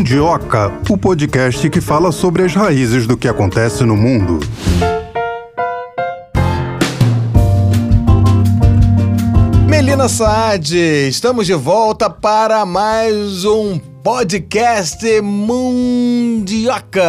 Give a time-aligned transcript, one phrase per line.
[0.00, 4.40] Mundioca, o podcast que fala sobre as raízes do que acontece no mundo.
[9.68, 10.74] Melina Saad,
[11.06, 15.20] estamos de volta para mais um podcast
[16.40, 17.04] Mundioca.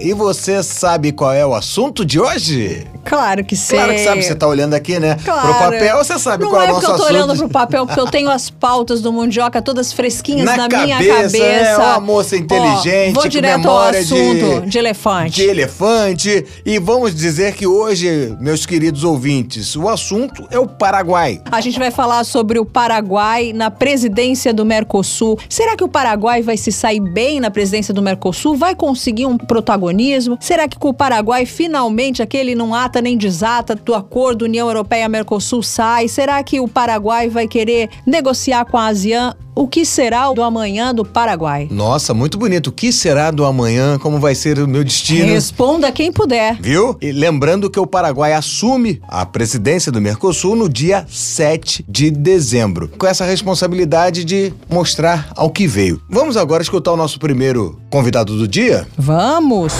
[0.00, 2.86] E você sabe qual é o assunto de hoje?
[3.04, 3.78] Claro que sei.
[3.78, 5.16] Claro que sabe, você tá olhando aqui, né?
[5.24, 5.40] Claro.
[5.40, 7.16] Pro papel, você sabe Não qual é, é o nosso porque eu tô assunto.
[7.16, 10.96] olhando pro papel, porque eu tenho as pautas do Mundioca todas fresquinhas Na na, minha
[10.98, 11.38] cabeça, cabeça.
[11.64, 15.34] é uma moça inteligente, Ó, vou direto ao memória de- assunto de, elefante.
[15.36, 16.44] de elefante.
[16.66, 21.40] E vamos dizer que hoje, meus queridos ouvintes, o assunto é o Paraguai.
[21.50, 25.38] A gente vai falar sobre o Paraguai na presidência do Mercosul.
[25.48, 26.01] Será que o Paraguai
[26.44, 28.56] vai se sair bem na presidência do Mercosul?
[28.56, 30.36] Vai conseguir um protagonismo?
[30.40, 35.62] Será que com o Paraguai finalmente aquele não ata nem desata do acordo União Europeia-Mercosul
[35.62, 36.08] sai?
[36.08, 39.34] Será que o Paraguai vai querer negociar com a ASEAN?
[39.54, 41.68] O que será o do amanhã do Paraguai?
[41.70, 42.68] Nossa, muito bonito.
[42.68, 43.98] O que será do amanhã?
[43.98, 45.26] Como vai ser o meu destino?
[45.26, 46.56] Responda quem puder.
[46.58, 46.96] Viu?
[47.02, 52.88] E lembrando que o Paraguai assume a presidência do Mercosul no dia 7 de dezembro,
[52.96, 55.91] com essa responsabilidade de mostrar ao que veio.
[56.08, 58.86] Vamos agora escutar o nosso primeiro convidado do dia?
[58.96, 59.74] Vamos!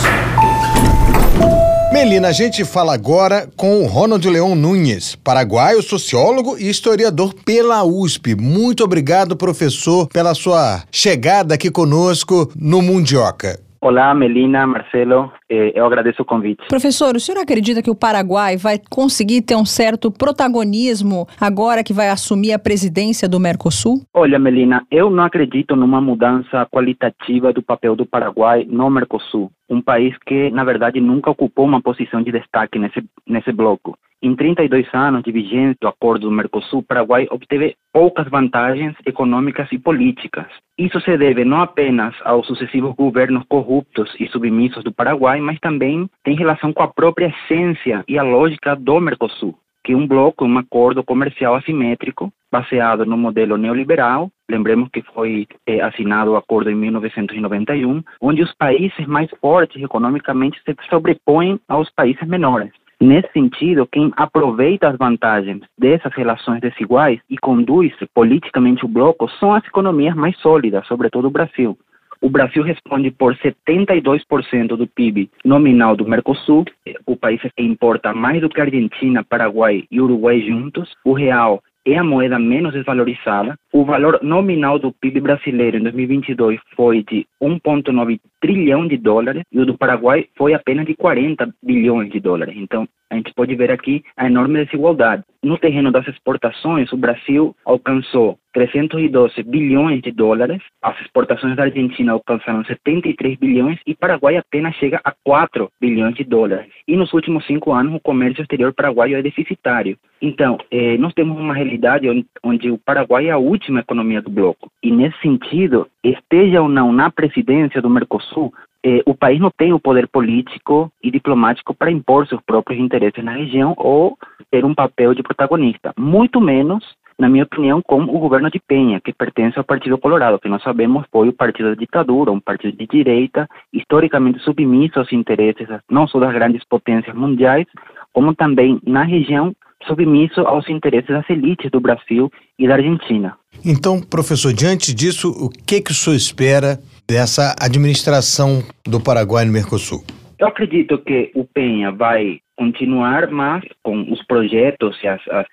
[1.93, 7.83] Melina, a gente fala agora com o Ronald Leão Nunes, paraguaio, sociólogo e historiador pela
[7.83, 8.33] USP.
[8.35, 13.59] Muito obrigado, professor, pela sua chegada aqui conosco no Mundioca.
[13.83, 16.69] Olá, Melina, Marcelo, eh, eu agradeço o convite.
[16.69, 21.91] Professor, o senhor acredita que o Paraguai vai conseguir ter um certo protagonismo agora que
[21.91, 23.99] vai assumir a presidência do Mercosul?
[24.13, 29.81] Olha, Melina, eu não acredito numa mudança qualitativa do papel do Paraguai no Mercosul, um
[29.81, 33.97] país que, na verdade, nunca ocupou uma posição de destaque nesse, nesse bloco.
[34.25, 39.69] Em 32 anos de vigência do acordo do Mercosul, o Paraguai obteve poucas vantagens econômicas
[39.69, 40.45] e políticas.
[40.77, 46.09] Isso se deve não apenas aos sucessivos governos corruptos e submissos do Paraguai, mas também
[46.23, 50.45] tem relação com a própria essência e a lógica do Mercosul, que é um bloco,
[50.45, 54.31] um acordo comercial assimétrico baseado no modelo neoliberal.
[54.49, 60.61] Lembremos que foi eh, assinado o acordo em 1991, onde os países mais fortes economicamente
[60.63, 62.71] se sobrepõem aos países menores.
[62.99, 69.53] Nesse sentido, quem aproveita as vantagens dessas relações desiguais e conduz politicamente o bloco são
[69.53, 71.77] as economias mais sólidas, sobretudo o Brasil.
[72.21, 76.63] O Brasil responde por 72% do PIB nominal do Mercosul.
[77.05, 80.89] O país importa mais do que a Argentina, Paraguai e Uruguai juntos.
[81.03, 83.57] O real é a moeda menos desvalorizada.
[83.71, 89.59] O valor nominal do PIB brasileiro em 2022 foi de 1,9 trilhão de dólares e
[89.59, 92.55] o do Paraguai foi apenas de 40 bilhões de dólares.
[92.57, 95.23] Então, a gente pode ver aqui a enorme desigualdade.
[95.43, 102.13] No terreno das exportações, o Brasil alcançou 312 bilhões de dólares, as exportações da Argentina
[102.13, 106.71] alcançaram 73 bilhões e Paraguai apenas chega a 4 bilhões de dólares.
[106.87, 109.97] E nos últimos cinco anos, o comércio exterior paraguaio é deficitário.
[110.21, 114.31] Então, eh, nós temos uma realidade onde, onde o Paraguai é a última economia do
[114.31, 114.71] bloco.
[114.81, 118.53] E nesse sentido, esteja ou não na presidência do Mercosul,
[118.83, 123.23] eh, o país não tem o poder político e diplomático para impor seus próprios interesses
[123.23, 124.17] na região ou
[124.51, 125.93] ter um papel de protagonista.
[125.97, 126.83] Muito menos,
[127.17, 130.61] na minha opinião, com o governo de Penha, que pertence ao Partido Colorado, que nós
[130.61, 136.07] sabemos foi o partido da ditadura, um partido de direita, historicamente submisso aos interesses não
[136.07, 137.65] só das grandes potências mundiais,
[138.11, 139.55] como também na região
[139.87, 143.37] submisso aos interesses das elites do Brasil e da Argentina.
[143.65, 149.51] Então, professor, diante disso, o que, que o senhor espera dessa administração do Paraguai no
[149.51, 150.03] Mercosul?
[150.39, 154.97] Eu acredito que o Penha vai continuar, mas com os projetos,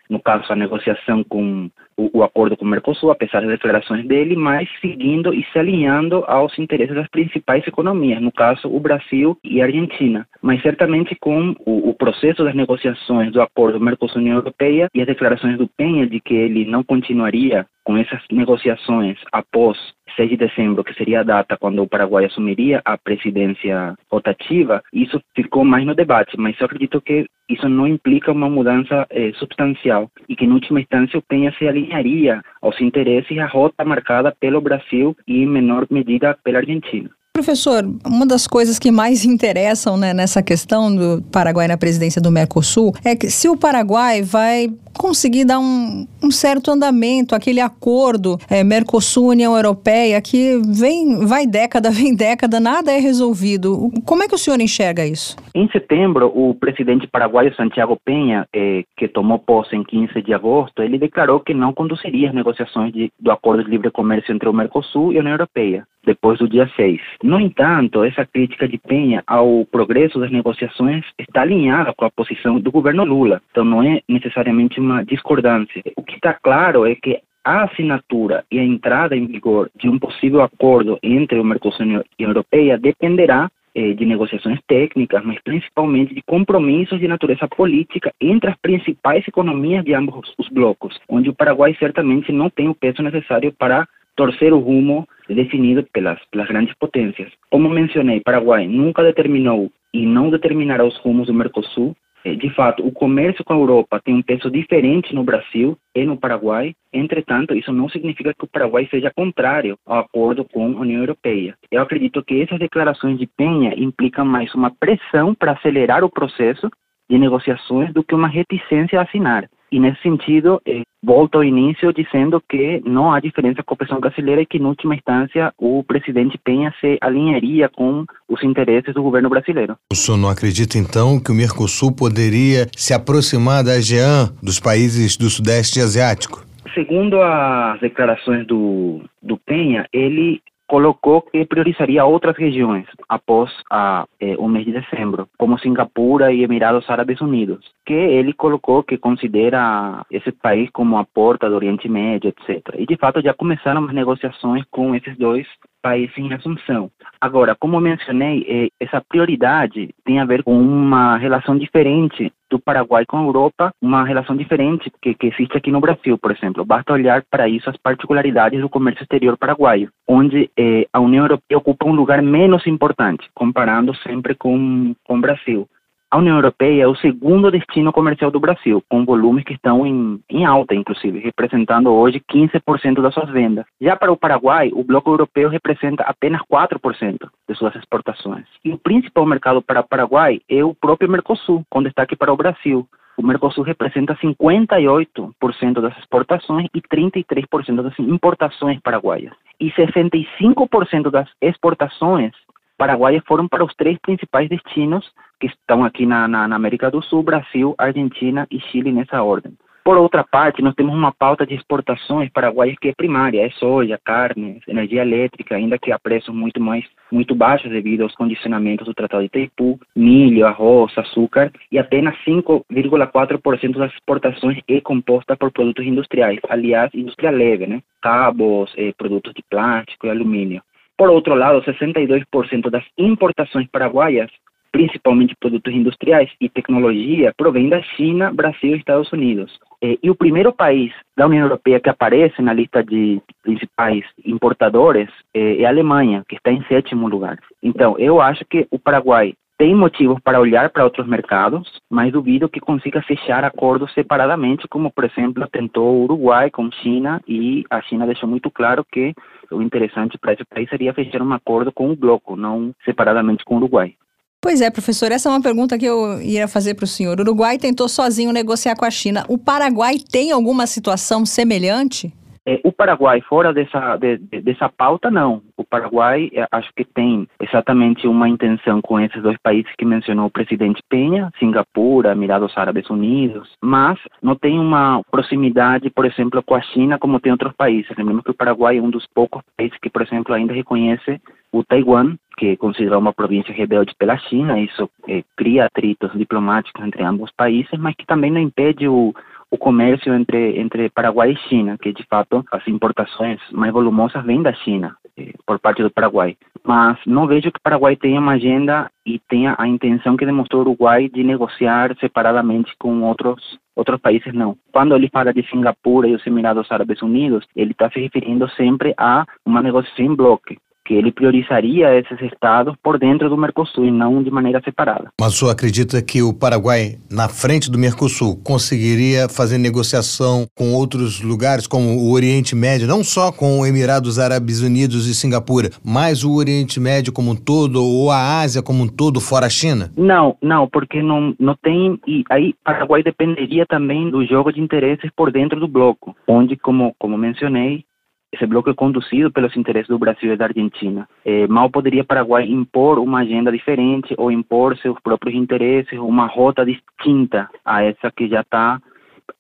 [0.09, 4.69] no caso a negociação com o, acordo com o Mercosul, apesar das declarações dele, mas
[4.81, 9.67] seguindo e se alinhando aos interesses das principais economias, no caso o Brasil e a
[9.67, 10.27] Argentina.
[10.43, 15.69] Mas certamente com o processo das negociações do acordo Mercosul-União Europeia e as declarações do
[15.69, 19.77] Penha de que ele não continuaria com essas negociações após
[20.17, 25.21] 6 de dezembro, que seria a data quando o Paraguai assumiria a presidência rotativa, isso
[25.35, 30.11] ficou mais no debate, mas eu acredito que isso não implica uma mudança eh, substancial
[30.29, 34.35] e que, em última instância, o Penha se alinharia aos interesses e à rota marcada
[34.39, 37.11] pelo Brasil e, em menor medida, pela Argentina.
[37.33, 42.31] Professor, uma das coisas que mais interessam né, nessa questão do Paraguai na presidência do
[42.31, 44.69] Mercosul é que se o Paraguai vai
[44.99, 51.89] conseguir dar um, um certo andamento, aquele acordo é, Mercosul-União Europeia que vem, vai década,
[51.93, 53.91] vem década, nada é resolvido.
[54.05, 55.37] Como é que o senhor enxerga isso?
[55.55, 60.83] Em setembro, o presidente paraguaio Santiago Penha, eh, que tomou posse em 15 de agosto,
[60.83, 64.53] ele declarou que não conduziria as negociações de, do acordo de livre comércio entre o
[64.53, 65.87] Mercosul e a União Europeia.
[66.05, 67.01] Depois do dia 6.
[67.23, 72.59] No entanto, essa crítica de Penha ao progresso das negociações está alinhada com a posição
[72.59, 75.83] do governo Lula, então não é necessariamente uma discordância.
[75.97, 79.99] O que está claro é que a assinatura e a entrada em vigor de um
[79.99, 85.41] possível acordo entre o Mercosul e a União Europeia dependerá eh, de negociações técnicas, mas
[85.43, 91.31] principalmente de compromissos de natureza política entre as principais economias de ambos os blocos, onde
[91.31, 93.87] o Paraguai certamente não tem o peso necessário para
[94.21, 97.33] torcer o rumo definido pelas, pelas grandes potências.
[97.51, 102.87] Como mencionei, Paraguai nunca determinou e não determinará os rumos do Mercosul, é, de fato,
[102.87, 106.75] o comércio com a Europa tem um peso diferente no Brasil e no Paraguai.
[106.93, 111.55] Entretanto, isso não significa que o Paraguai seja contrário ao acordo com a União Europeia.
[111.71, 116.69] Eu acredito que essas declarações de Penha implicam mais uma pressão para acelerar o processo
[117.09, 119.49] de negociações do que uma reticência a assinar.
[119.73, 124.01] E nesse sentido, eh, volto ao início dizendo que não há diferença com a oposição
[124.01, 129.03] brasileira e que, em última instância, o presidente Penha se alinharia com os interesses do
[129.03, 129.77] governo brasileiro.
[129.93, 135.17] O senhor não acredita, então, que o Mercosul poderia se aproximar da ASEAN, dos países
[135.17, 136.45] do Sudeste Asiático?
[136.75, 140.41] Segundo as declarações do, do Penha, ele
[140.71, 146.45] colocou que priorizaria outras regiões após a, eh, o mês de dezembro, como Singapura e
[146.45, 151.89] Emirados Árabes Unidos, que ele colocou que considera esse país como a porta do Oriente
[151.89, 152.77] Médio, etc.
[152.79, 155.45] E de fato já começaram as negociações com esses dois
[155.83, 156.91] país em assunção.
[157.21, 163.07] Agora, como mencionei, eh, essa prioridade tem a ver com uma relação diferente do Paraguai
[163.07, 166.65] com a Europa, uma relação diferente que, que existe aqui no Brasil, por exemplo.
[166.65, 171.59] Basta olhar para isso as particularidades do comércio exterior paraguaio, onde eh, a União Europeia
[171.59, 175.69] ocupa um lugar menos importante, comparando sempre com, com o Brasil.
[176.13, 180.21] A União Europeia é o segundo destino comercial do Brasil, com volumes que estão em,
[180.29, 183.65] em alta, inclusive, representando hoje 15% das suas vendas.
[183.81, 188.45] Já para o Paraguai, o bloco europeu representa apenas 4% de suas exportações.
[188.65, 192.37] E o principal mercado para o Paraguai é o próprio Mercosul, com destaque para o
[192.37, 192.89] Brasil.
[193.17, 199.33] O Mercosul representa 58% das exportações e 33% das importações paraguaias.
[199.61, 202.33] E 65% das exportações
[202.81, 205.07] paraguaias foram para os três principais destinos
[205.39, 209.53] que estão aqui na, na, na, América do Sul, Brasil, Argentina e Chile nessa ordem.
[209.85, 214.01] Por outra parte, nós temos uma pauta de exportações paraguaias que é primária, é soja,
[214.03, 216.83] carne, energia elétrica, ainda que a preços muito mais
[217.13, 223.77] muito baixos devido aos condicionamentos do Tratado de Itaipu, milho, arroz, açúcar, e apenas 5,4%
[223.77, 227.83] das exportações é composta por produtos industriais, aliás, indústria leve, né?
[228.01, 230.63] Cabos, eh, produtos de plástico e alumínio.
[231.01, 234.31] Por outro lado, 62% das importações paraguaias,
[234.71, 239.59] principalmente produtos industriais e tecnologia, provém da China, Brasil e Estados Unidos.
[239.81, 245.65] E o primeiro país da União Europeia que aparece na lista de principais importadores é
[245.65, 247.39] a Alemanha, que está em sétimo lugar.
[247.63, 252.49] Então, eu acho que o Paraguai tem motivos para olhar para outros mercados, mas duvido
[252.49, 257.83] que consiga fechar acordos separadamente, como, por exemplo, tentou o Uruguai com China, e a
[257.83, 259.13] China deixou muito claro que
[259.51, 263.57] o interessante para esse país seria fechar um acordo com o bloco, não separadamente com
[263.57, 263.93] o Uruguai.
[264.41, 267.19] Pois é, professor, essa é uma pergunta que eu ia fazer para o senhor.
[267.19, 269.27] O Uruguai tentou sozinho negociar com a China.
[269.29, 272.11] O Paraguai tem alguma situação semelhante?
[272.47, 275.43] É, o Paraguai, fora dessa, de, dessa pauta, não.
[275.57, 280.27] O Paraguai, é, acho que tem exatamente uma intenção com esses dois países que mencionou
[280.27, 286.55] o presidente Penha, Singapura, Emirados Árabes Unidos, mas não tem uma proximidade, por exemplo, com
[286.55, 287.91] a China como tem outros países.
[287.97, 291.21] Lembramos que o Paraguai é um dos poucos países que, por exemplo, ainda reconhece
[291.53, 296.83] o Taiwan, que é considerado uma província rebelde pela China, isso é, cria atritos diplomáticos
[296.83, 299.13] entre ambos países, mas que também não impede o,
[299.51, 304.43] o comércio entre, entre Paraguai e China, que de fato as importações mais volumosas vêm
[304.43, 306.37] da China, eh, por parte do Paraguai.
[306.65, 310.61] Mas não vejo que o Paraguai tenha uma agenda e tenha a intenção que demonstrou
[310.61, 314.57] o Uruguai de negociar separadamente com outros outros países não.
[314.73, 318.93] Quando ele fala de Singapura e os Emirados Árabes Unidos, ele está se referindo sempre
[318.99, 320.55] a uma negociação em bloco,
[320.91, 325.13] que ele priorizaria esses estados por dentro do Mercosul e não de maneira separada.
[325.21, 330.75] Mas o senhor acredita que o Paraguai, na frente do Mercosul, conseguiria fazer negociação com
[330.75, 336.25] outros lugares, como o Oriente Médio, não só com Emirados Árabes Unidos e Singapura, mas
[336.25, 339.93] o Oriente Médio como um todo, ou a Ásia como um todo, fora a China?
[339.97, 342.01] Não, não, porque não, não tem.
[342.05, 346.93] E aí, Paraguai dependeria também do jogo de interesses por dentro do bloco, onde, como,
[346.99, 347.85] como mencionei,
[348.33, 351.09] esse bloco é conduzido pelos interesses do Brasil e da Argentina.
[351.25, 356.65] É, mal poderia Paraguai impor uma agenda diferente ou impor seus próprios interesses, uma rota
[356.65, 358.81] distinta a essa que já está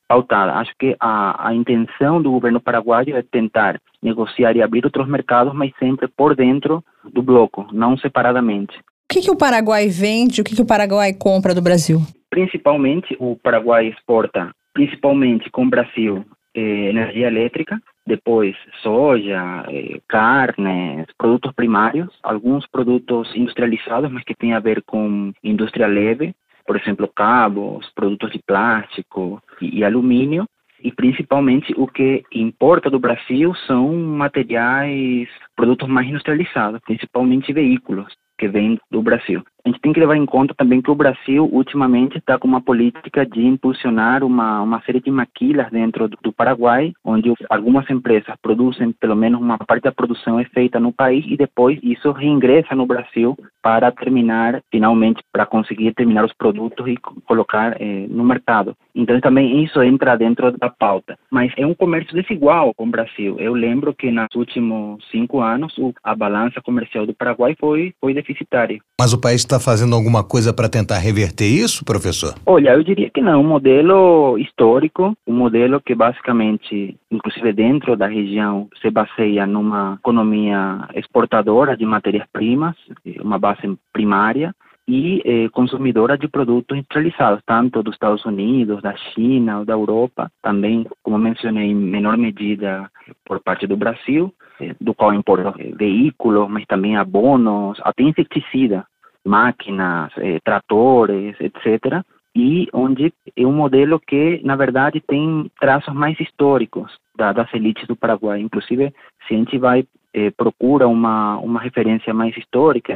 [0.08, 0.54] pautada.
[0.54, 5.54] Acho que a, a intenção do governo paraguaio é tentar negociar e abrir outros mercados,
[5.54, 6.82] mas sempre por dentro
[7.12, 8.76] do bloco, não separadamente.
[8.78, 12.00] O que, que o Paraguai vende, o que, que o Paraguai compra do Brasil?
[12.28, 21.06] Principalmente, o Paraguai exporta, principalmente com o Brasil, eh, energia elétrica, depois soja, eh, carnes,
[21.16, 26.34] produtos primários, alguns produtos industrializados, mas que têm a ver com indústria leve,
[26.66, 30.46] por exemplo, cabos, produtos de plástico e, e alumínio,
[30.82, 38.48] e principalmente o que importa do Brasil são materiais, produtos mais industrializados, principalmente veículos que
[38.48, 42.18] vêm do Brasil a gente tem que levar em conta também que o Brasil ultimamente
[42.18, 46.92] está com uma política de impulsionar uma, uma série de maquilas dentro do, do, Paraguai,
[47.04, 51.36] onde algumas empresas produzem, pelo menos uma parte da produção é feita no país e
[51.36, 57.76] depois isso reingressa no Brasil para terminar, finalmente, para conseguir terminar os produtos e colocar
[57.80, 58.74] eh, no mercado.
[58.94, 61.18] Então também isso entra dentro da pauta.
[61.30, 63.36] Mas é um comércio desigual com o Brasil.
[63.38, 68.78] Eu lembro que nos últimos cinco anos a balança comercial do Paraguai foi, foi deficitária.
[68.98, 72.34] Mas o país está fazendo alguma coisa para tentar reverter isso, professor?
[72.46, 73.40] Olha, eu diria que não.
[73.40, 80.88] Um modelo histórico, um modelo que basicamente, inclusive dentro da região, se baseia numa economia
[80.94, 82.76] exportadora de matérias-primas,
[83.20, 84.54] uma base primária,
[84.90, 90.84] e eh, consumidora de produtos industrializados, tanto dos Estados Unidos, da China, da Europa, também,
[91.02, 92.90] como mencionei, em menor medida
[93.24, 98.84] por parte do Brasil, eh, do qual importa veículos, mas também abonos, até inseticida,
[99.24, 102.02] máquinas, eh, tratores, etc.
[102.34, 107.86] E onde é um modelo que, na verdade, tem traços mais históricos da, das elites
[107.86, 108.40] do Paraguai.
[108.40, 108.94] Inclusive,
[109.26, 112.94] se a gente vai eh, procura uma uma referência mais histórica,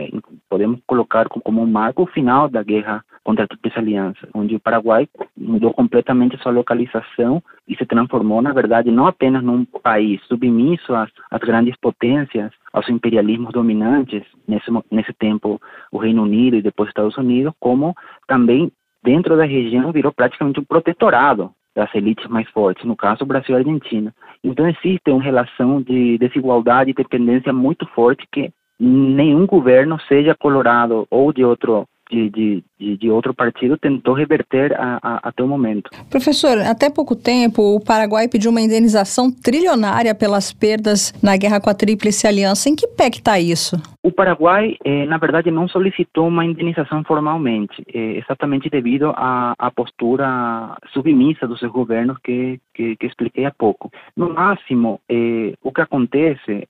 [0.48, 4.60] podemos colocar como um marco o final da guerra contra a Tríplice Aliança, onde o
[4.60, 10.94] Paraguai mudou completamente sua localização e se transformou, na verdade, não apenas num país submisso
[10.94, 16.88] às, às grandes potências, aos imperialismos dominantes, nesse, nesse tempo o Reino Unido e depois
[16.88, 17.94] Estados Unidos, como
[18.26, 18.70] também
[19.02, 23.58] dentro da região virou praticamente um protetorado das elites mais fortes, no caso Brasil e
[23.58, 24.14] Argentina.
[24.42, 31.06] Então existe uma relação de desigualdade e dependência muito forte que nenhum governo, seja colorado
[31.10, 32.30] ou de outro de,
[32.78, 35.90] de, de, outro partido tentou reverter a, a, até o momento.
[36.10, 41.70] Professor, até pouco tempo o Paraguai pediu uma indenização trilionária pelas perdas na guerra com
[41.70, 42.68] a Tríplice Aliança.
[42.68, 43.76] Em que pé está isso?
[44.02, 49.70] O Paraguai, eh, na verdade, não solicitou uma indenização formalmente, eh, exatamente devido à, à,
[49.70, 53.90] postura submissa dos seus governos que, que, que, expliquei há pouco.
[54.14, 56.66] No máximo, eh, o que acontece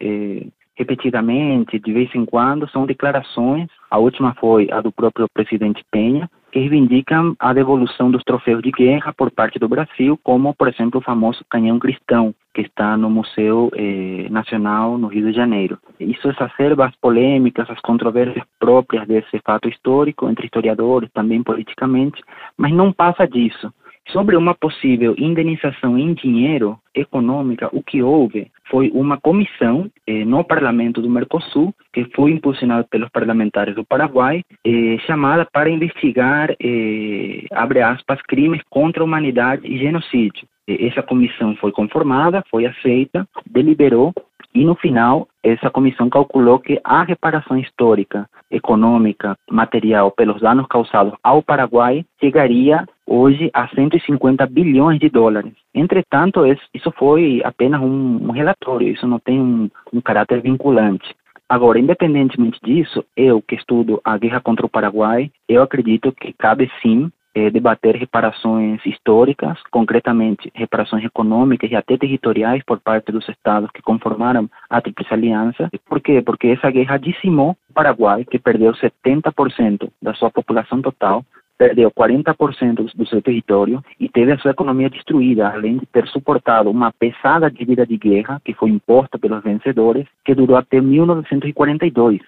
[0.77, 3.69] repetidamente, de vez em quando, são declarações.
[3.91, 8.71] A última foi a do próprio presidente Penha, que reivindicam a devolução dos troféus de
[8.71, 13.11] guerra por parte do Brasil, como, por exemplo, o famoso canhão cristão, que está no
[13.11, 15.79] Museu eh, Nacional no Rio de Janeiro.
[15.99, 22.23] Isso exacerba as polêmicas, as controvérsias próprias desse fato histórico, entre historiadores, também politicamente,
[22.57, 23.73] mas não passa disso.
[24.09, 30.45] Sobre uma possível indenização em dinheiro econômica, o que houve foi uma comissão eh, no
[30.45, 37.47] parlamento do Mercosul, que foi impulsionada pelos parlamentares do Paraguai, eh, chamada para investigar, eh,
[37.51, 40.47] abre aspas, crimes contra a humanidade e genocídio.
[40.67, 44.15] Essa comissão foi conformada, foi aceita, deliberou
[44.55, 51.13] e no final, essa comissão calculou que a reparação histórica, econômica, material pelos danos causados
[51.25, 55.53] ao Paraguai chegaria hoje a 150 bilhões de dólares.
[55.75, 56.41] Entretanto,
[56.73, 61.15] isso foi apenas um, relatório, isso não tem um, um caráter vinculante.
[61.49, 66.71] Agora, independentemente disso, eu que estudo a guerra contra o Paraguai, eu acredito que cabe
[66.81, 73.71] sim é, debater reparações históricas, concretamente reparações econômicas e até territoriais por parte dos estados
[73.73, 75.69] que conformaram a Tríplice Aliança.
[75.87, 76.23] Por quê?
[76.23, 81.25] Porque essa guerra dizimou o Paraguai, que perdeu 70% da sua população total,
[81.57, 86.71] perdeu 40% do seu território e teve a sua economia destruída, além de ter suportado
[86.71, 92.21] uma pesada dívida de guerra que foi imposta pelos vencedores, que durou até 1942.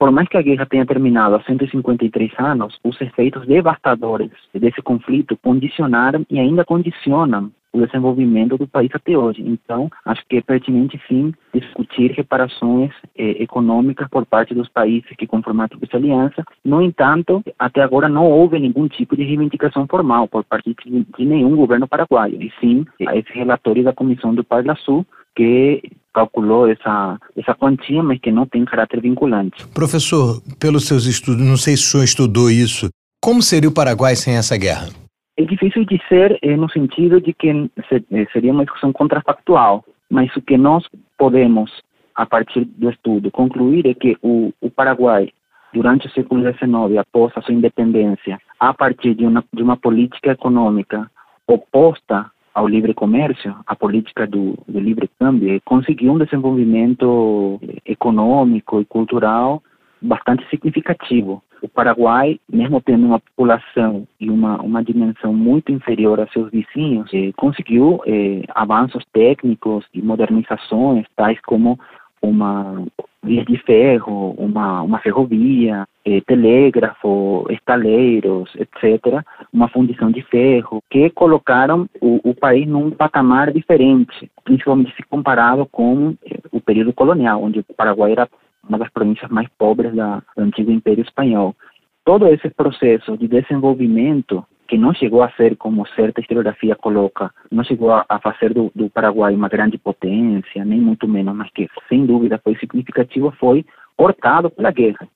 [0.00, 5.36] Por mais que a guerra tenha terminado há 153 anos, os efeitos devastadores desse conflito
[5.36, 9.42] condicionaram e ainda condicionam o desenvolvimento do país até hoje.
[9.42, 15.26] Então, acho que é pertinente, sim, discutir reparações eh, econômicas por parte dos países que
[15.26, 16.44] conformaram essa aliança.
[16.64, 21.24] No entanto, até agora não houve nenhum tipo de reivindicação formal por parte de, de
[21.26, 24.46] nenhum governo paraguaio, e sim esse relatório da Comissão do
[24.78, 25.06] Sul
[25.40, 25.80] que
[26.12, 29.66] calculou essa, essa quantia, mas que não tem caráter vinculante.
[29.68, 32.90] Professor, pelos seus estudos, não sei se o senhor estudou isso,
[33.22, 34.88] como seria o Paraguai sem essa guerra?
[35.38, 40.42] É difícil dizer eh, no sentido de que eh, seria uma discussão contrafactual, mas o
[40.42, 40.84] que nós
[41.16, 41.70] podemos,
[42.14, 45.30] a partir do estudo, concluir é que o, o Paraguai,
[45.72, 50.32] durante o século XIX, após a sua independência, a partir de uma, de uma política
[50.32, 51.10] econômica
[51.46, 58.84] oposta ao livre comércio, a política do, do livre câmbio, conseguiu um desenvolvimento econômico e
[58.84, 59.62] cultural
[60.02, 61.42] bastante significativo.
[61.62, 67.10] O Paraguai, mesmo tendo uma população e uma, uma dimensão muito inferior a seus vizinhos,
[67.12, 71.78] eh, conseguiu eh, avanços técnicos e modernizações, tais como
[72.22, 72.84] uma
[73.22, 79.22] via de ferro, uma, uma ferrovia, eh, telégrafo, estaleiros, etc.,
[79.52, 85.66] uma fundição de ferro, que colocaram o, o país num patamar diferente, principalmente se comparado
[85.66, 88.28] com eh, o período colonial, onde o Paraguai era
[88.66, 91.54] uma das províncias mais pobres da, do antigo Império Espanhol.
[92.04, 97.64] Todo esse processo de desenvolvimento que não chegou a ser como certa historiografia coloca, não
[97.64, 101.68] chegou a, a fazer do, do, Paraguai uma grande potência, nem muito menos, mas que
[101.88, 105.08] sem dúvida foi significativo, foi cortado pela guerra.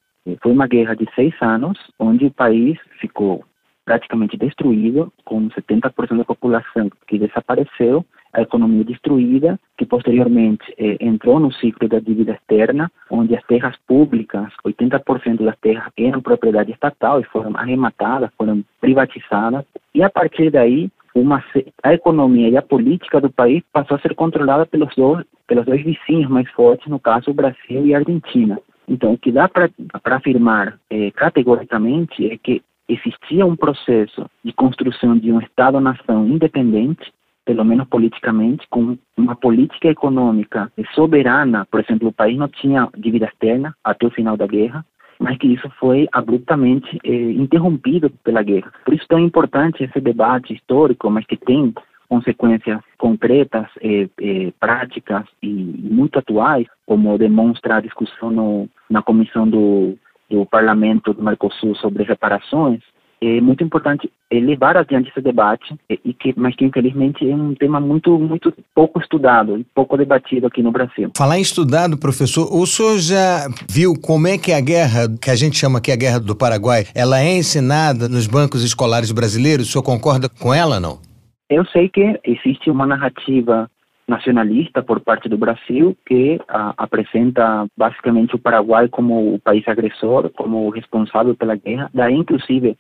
[0.43, 3.45] Foi uma guerra de seis anos, onde o país ficou
[3.85, 11.39] praticamente destruído, com 70% da população que desapareceu, a economia destruída, que posteriormente eh, entrou
[11.39, 17.21] no ciclo da dívida externa, onde as terras públicas, 80% das terras eram propriedade estatal
[17.21, 19.65] e foram arrematadas, foram privatizadas,
[19.95, 21.43] e a partir daí uma,
[21.83, 25.83] a economia e a política do país passou a ser controlada pelos dois, pelos dois
[25.83, 28.59] vizinhos mais fortes, no caso o Brasil e a Argentina.
[28.89, 29.71] Então, o que dá para
[30.05, 37.13] afirmar eh, categoricamente é que existia um processo de construção de um Estado-nação independente,
[37.45, 41.67] pelo menos politicamente, com uma política econômica soberana.
[41.71, 44.85] Por exemplo, o país não tinha dívida externa até o final da guerra,
[45.19, 48.73] mas que isso foi abruptamente eh, interrompido pela guerra.
[48.85, 51.73] Por isso tão importante esse debate histórico, mas que tem
[52.09, 59.49] consequências concretas, eh, eh, práticas e muito atuais, como demonstra a discussão no, na comissão
[59.49, 59.97] do
[60.31, 62.81] do Parlamento do Mercosul sobre reparações,
[63.27, 67.81] é muito importante levar adiante esse debate, e que, mas que infelizmente é um tema
[67.81, 71.11] muito, muito pouco estudado e pouco debatido aqui no Brasil.
[71.17, 75.37] Falar em estudado, professor, o senhor já viu como é que a guerra, que a
[75.37, 79.69] gente chama aqui a guerra do Paraguai, ela é ensinada nos bancos escolares brasileiros?
[79.69, 80.99] O senhor concorda com ela, não?
[81.49, 83.71] Eu sei que existe uma narrativa
[84.07, 90.31] nacionalista por parte do Brasil que a, apresenta basicamente o Paraguai como o país agressor,
[90.31, 91.91] como o responsável pela guerra.
[91.93, 92.77] Daí, inclusive,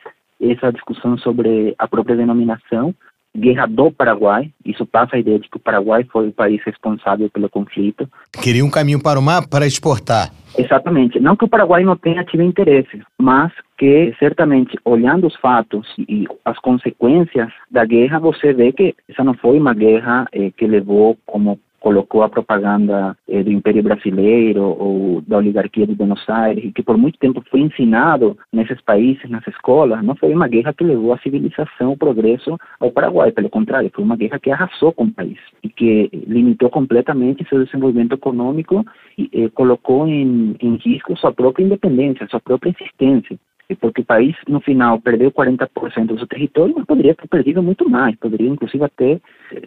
[0.52, 2.94] essa discussão sobre a própria denominação,
[3.36, 4.50] guerra do Paraguai.
[4.64, 8.08] Isso passa a ideia de que o Paraguai foi o país responsável pelo conflito.
[8.40, 10.30] Queria um caminho para o mar para exportar.
[10.56, 11.18] Exatamente.
[11.18, 16.26] Não que o Paraguai não tenha tido interesse, mas que certamente, olhando os fatos e
[16.44, 21.18] as consequências da guerra, você vê que essa não foi uma guerra eh, que levou
[21.26, 26.82] como colocou a propaganda eh, do Império Brasileiro ou da oligarquia de Buenos Aires, que
[26.82, 31.12] por muito tempo foi ensinado nesses países, nas escolas, não foi uma guerra que levou
[31.12, 35.12] a civilização, o progresso ao Paraguai, pelo contrário, foi uma guerra que arrasou com o
[35.12, 38.82] país e que limitou completamente seu desenvolvimento econômico
[39.18, 43.38] e eh, colocou em, em risco sua própria independência, sua própria existência
[43.76, 47.88] porque o país, no final, perdeu 40% do seu território, mas poderia ter perdido muito
[47.88, 49.20] mais, poderia inclusive até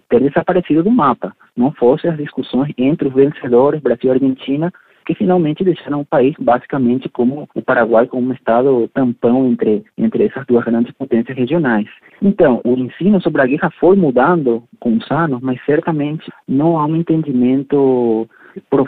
[0.09, 4.71] ter desaparecido do mapa, não fossem as discussões entre os vencedores, Brasil e Argentina,
[5.07, 10.25] que finalmente deixaram o país basicamente como o Paraguai como um estado tampão entre, entre
[10.25, 11.87] essas duas grandes potências regionais.
[12.21, 16.85] Então, o ensino sobre a guerra foi mudando com os anos, mas certamente não há
[16.85, 18.27] um entendimento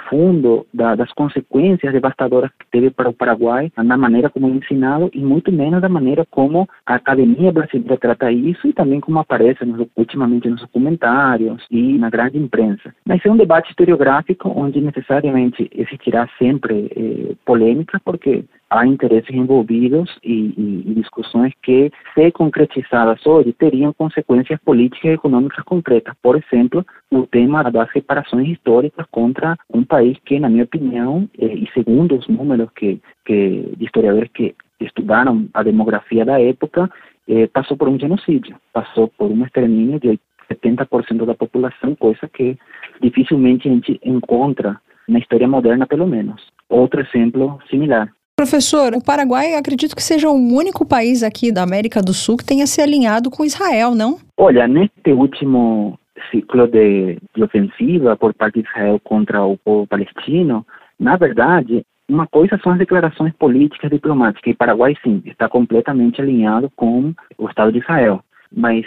[0.10, 5.10] profundo da, das consequências devastadoras que teve para o Paraguai na maneira como é ensinado
[5.13, 9.63] e muito menos da maneira como a academia brasileira trata isso e também como aparece
[9.63, 12.93] nos, ultimamente nos documentários e na grande imprensa.
[13.06, 20.17] Mas é um debate historiográfico onde necessariamente existirá sempre eh, polêmica, porque há interesses envolvidos
[20.24, 26.13] e, e, e, discussões que, se concretizadas hoje, teriam consequências políticas e econômicas concretas.
[26.22, 31.45] Por exemplo, o tema das reparações históricas contra um país que, na minha opinião, eh,
[31.45, 36.89] e segundo os números que, que de historiadores que estudaram a demografia da época,
[37.27, 40.19] eh, passou por um genocídio, passou por um extermínio de
[40.51, 42.57] 70% da população, coisa que
[43.01, 46.41] dificilmente a gente encontra na história moderna, pelo menos.
[46.69, 48.09] Outro exemplo similar.
[48.35, 52.45] Professor, o Paraguai acredito que seja o único país aqui da América do Sul que
[52.45, 54.17] tenha se alinhado com Israel, não?
[54.38, 55.98] Olha, neste último
[56.29, 60.65] ciclo de, de ofensiva por parte de Israel contra o povo palestino,
[60.99, 66.69] na verdade, uma coisa são as declarações políticas diplomáticas, e Paraguai, sim, está completamente alinhado
[66.75, 68.23] com o Estado de Israel.
[68.51, 68.86] mas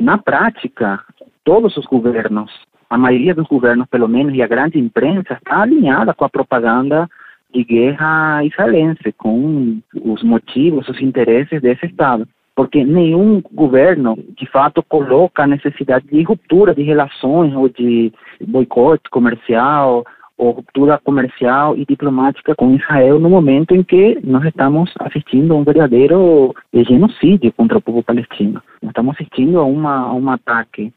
[0.00, 1.00] na prática,
[1.44, 2.52] todos os governos,
[2.88, 7.08] a maioria dos governos, pelo menos, e a grande imprensa está alinhada com a propaganda
[7.52, 12.28] de guerra israelense, com os motivos, os interesses desse Estado
[12.58, 18.12] porque nenhum governo, de fato, coloca a necessidade de ruptura de relações ou de
[18.44, 20.04] boicote comercial
[20.36, 25.56] ou ruptura comercial e diplomática com Israel no momento em que nós estamos assistindo a
[25.56, 28.60] um verdadeiro genocídio contra o povo palestino.
[28.82, 30.92] Nós estamos assistindo a, uma, a um ataque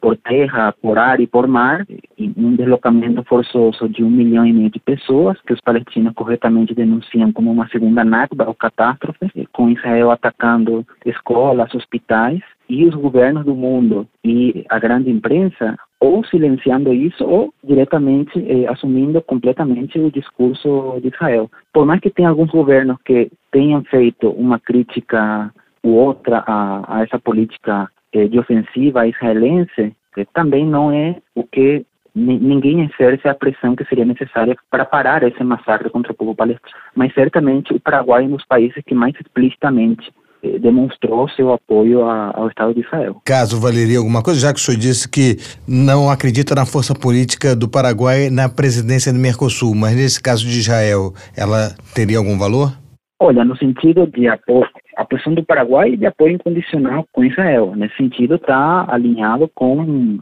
[0.00, 1.86] por terra, por ar e por mar,
[2.18, 6.74] e um deslocamento forçoso de um milhão e meio de pessoas, que os palestinos corretamente
[6.74, 13.44] denunciam como uma segunda Nakba, ou catástrofe, com Israel atacando escolas, hospitais, e os governos
[13.44, 20.10] do mundo e a grande imprensa ou silenciando isso ou diretamente eh, assumindo completamente o
[20.10, 21.50] discurso de Israel.
[21.72, 27.02] Por mais que tenha alguns governos que tenham feito uma crítica ou outra a, a
[27.02, 27.88] essa política
[28.24, 29.94] de ofensiva israelense,
[30.32, 31.84] também não é o que
[32.16, 36.72] ninguém exerce a pressão que seria necessária para parar esse massacre contra o povo palestino.
[36.94, 40.10] Mas certamente o Paraguai é um dos países que mais explicitamente
[40.42, 43.20] eh, demonstrou seu apoio ao Estado de Israel.
[43.22, 45.36] Caso valeria alguma coisa, já que o senhor disse que
[45.68, 50.58] não acredita na força política do Paraguai na presidência do Mercosul, mas nesse caso de
[50.58, 52.72] Israel, ela teria algum valor?
[53.20, 57.74] Olha, no sentido de apoio, a posição do Paraguai de apoio incondicional com Israel.
[57.76, 60.18] Nesse sentido, está alinhado com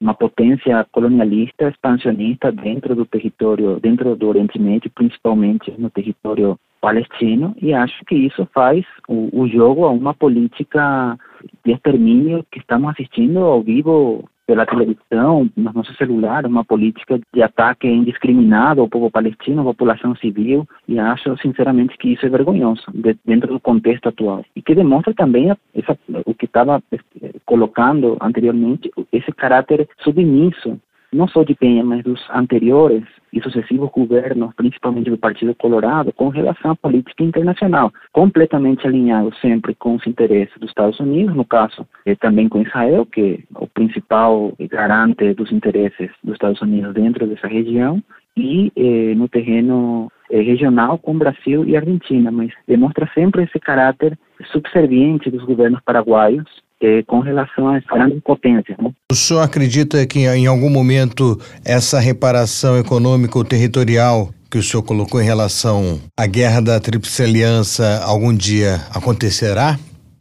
[0.00, 7.56] uma potência colonialista, expansionista dentro do território, dentro do Oriente Médio, principalmente no território palestino,
[7.60, 11.18] e acho que isso faz o, o jogo a uma política
[11.64, 17.42] de extermínio que estamos assistindo ao vivo pela televisão, no nosso celular, uma política de
[17.42, 22.82] ataque indiscriminado ao povo palestino, à população civil, e acho sinceramente que isso é vergonhoso
[22.94, 24.42] de, dentro do contexto atual.
[24.56, 26.98] E que demonstra também essa, o que estava eh,
[27.44, 30.80] colocando anteriormente, esse caráter submisso
[31.12, 36.28] não só de Penha, mas dos anteriores e sucessivos governos, principalmente do Partido Colorado, com
[36.28, 41.86] relação à política internacional, completamente alinhado sempre com os interesses dos Estados Unidos, no caso
[42.06, 47.26] eh, também com Israel, que é o principal garante dos interesses dos Estados Unidos dentro
[47.26, 48.02] dessa região,
[48.36, 54.18] e eh, no terreno eh, regional com Brasil e Argentina, mas demonstra sempre esse caráter
[54.52, 56.46] subserviente dos governos paraguaios
[56.80, 58.76] é, com relação às grandes potências.
[58.78, 58.90] Né?
[59.10, 64.82] O senhor acredita que em algum momento essa reparação econômica ou territorial que o senhor
[64.82, 69.76] colocou em relação à guerra da Tríplice Aliança algum dia acontecerá?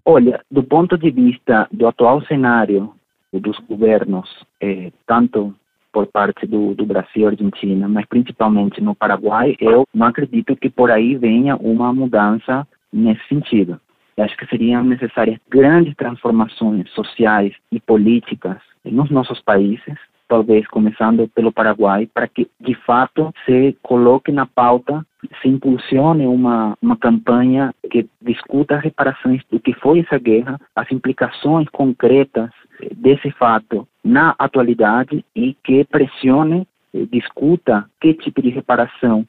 [0.06, 2.91] Olha, do ponto de vista do atual cenário
[3.34, 4.28] dos governos,
[4.62, 5.54] é, tanto
[5.91, 10.70] por parte do, do Brasil e Argentina, mas principalmente no Paraguai, eu não acredito que
[10.70, 13.80] por aí venha uma mudança nesse sentido.
[14.17, 19.95] Eu acho que seriam necessárias grandes transformações sociais e políticas nos nossos países,
[20.27, 25.06] talvez começando pelo Paraguai, para que de fato se coloque na pauta,
[25.41, 30.91] se impulsione uma, uma campanha que discuta as reparações do que foi essa guerra, as
[30.91, 32.49] implicações concretas
[32.95, 36.67] desse fato na atualidade e que pressione,
[37.12, 39.27] discuta que tipo de reparação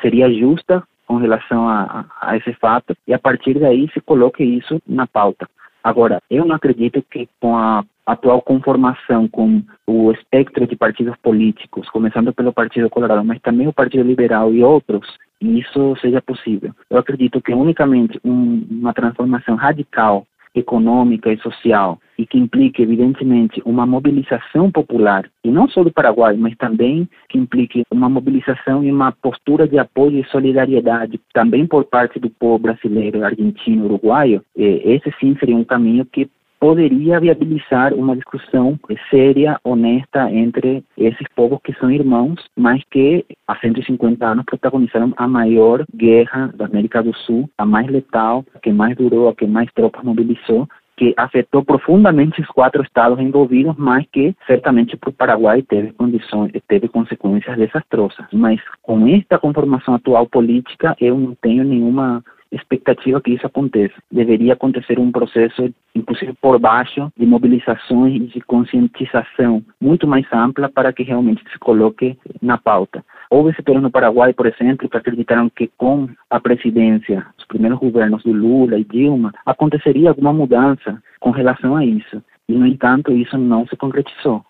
[0.00, 4.80] seria justa com relação a, a, esse fato e a partir daí se coloque isso
[4.86, 5.48] na pauta.
[5.82, 11.88] Agora, eu não acredito que com a atual conformação com o espectro de partidos políticos,
[11.90, 15.06] começando pelo Partido Colorado, mas também o Partido Liberal e outros,
[15.40, 16.72] isso seja possível.
[16.88, 23.60] Eu acredito que unicamente um, uma transformação radical econômica e social e que implique, evidentemente,
[23.64, 28.90] uma mobilização popular, e não só do Paraguai, mas também que implique uma mobilização e
[28.90, 34.80] uma postura de apoio e solidariedade também por parte do povo brasileiro, argentino, uruguaio, eh,
[34.84, 36.28] esse sim seria um caminho que
[36.64, 43.54] poderia viabilizar uma discussão séria, honesta entre esses povos que são irmãos, mas que há
[43.54, 48.72] 150 anos protagonizaram a maior guerra da América do Sul, a mais letal, a que
[48.72, 54.06] mais durou, a que mais tropas mobilizou, que afetou profundamente os quatro estados envolvidos, mas
[54.10, 58.24] que certamente para o Paraguai teve condições, teve consequências desastrosas.
[58.32, 62.24] Mas com esta conformação atual política, eu não tenho nenhuma
[62.54, 63.94] expectativa que isso aconteça.
[64.10, 70.68] Deveria acontecer um processo, inclusive por baixo, de mobilizações e de conscientização muito mais ampla
[70.68, 73.04] para que realmente se coloque na pauta.
[73.30, 78.22] Houve setores no Paraguai, por exemplo, que acreditaram que com a presidência, os primeiros governos
[78.22, 82.22] do Lula e Dilma, aconteceria alguma mudança com relação a isso.
[82.48, 84.44] E, no entanto, isso não se concretizou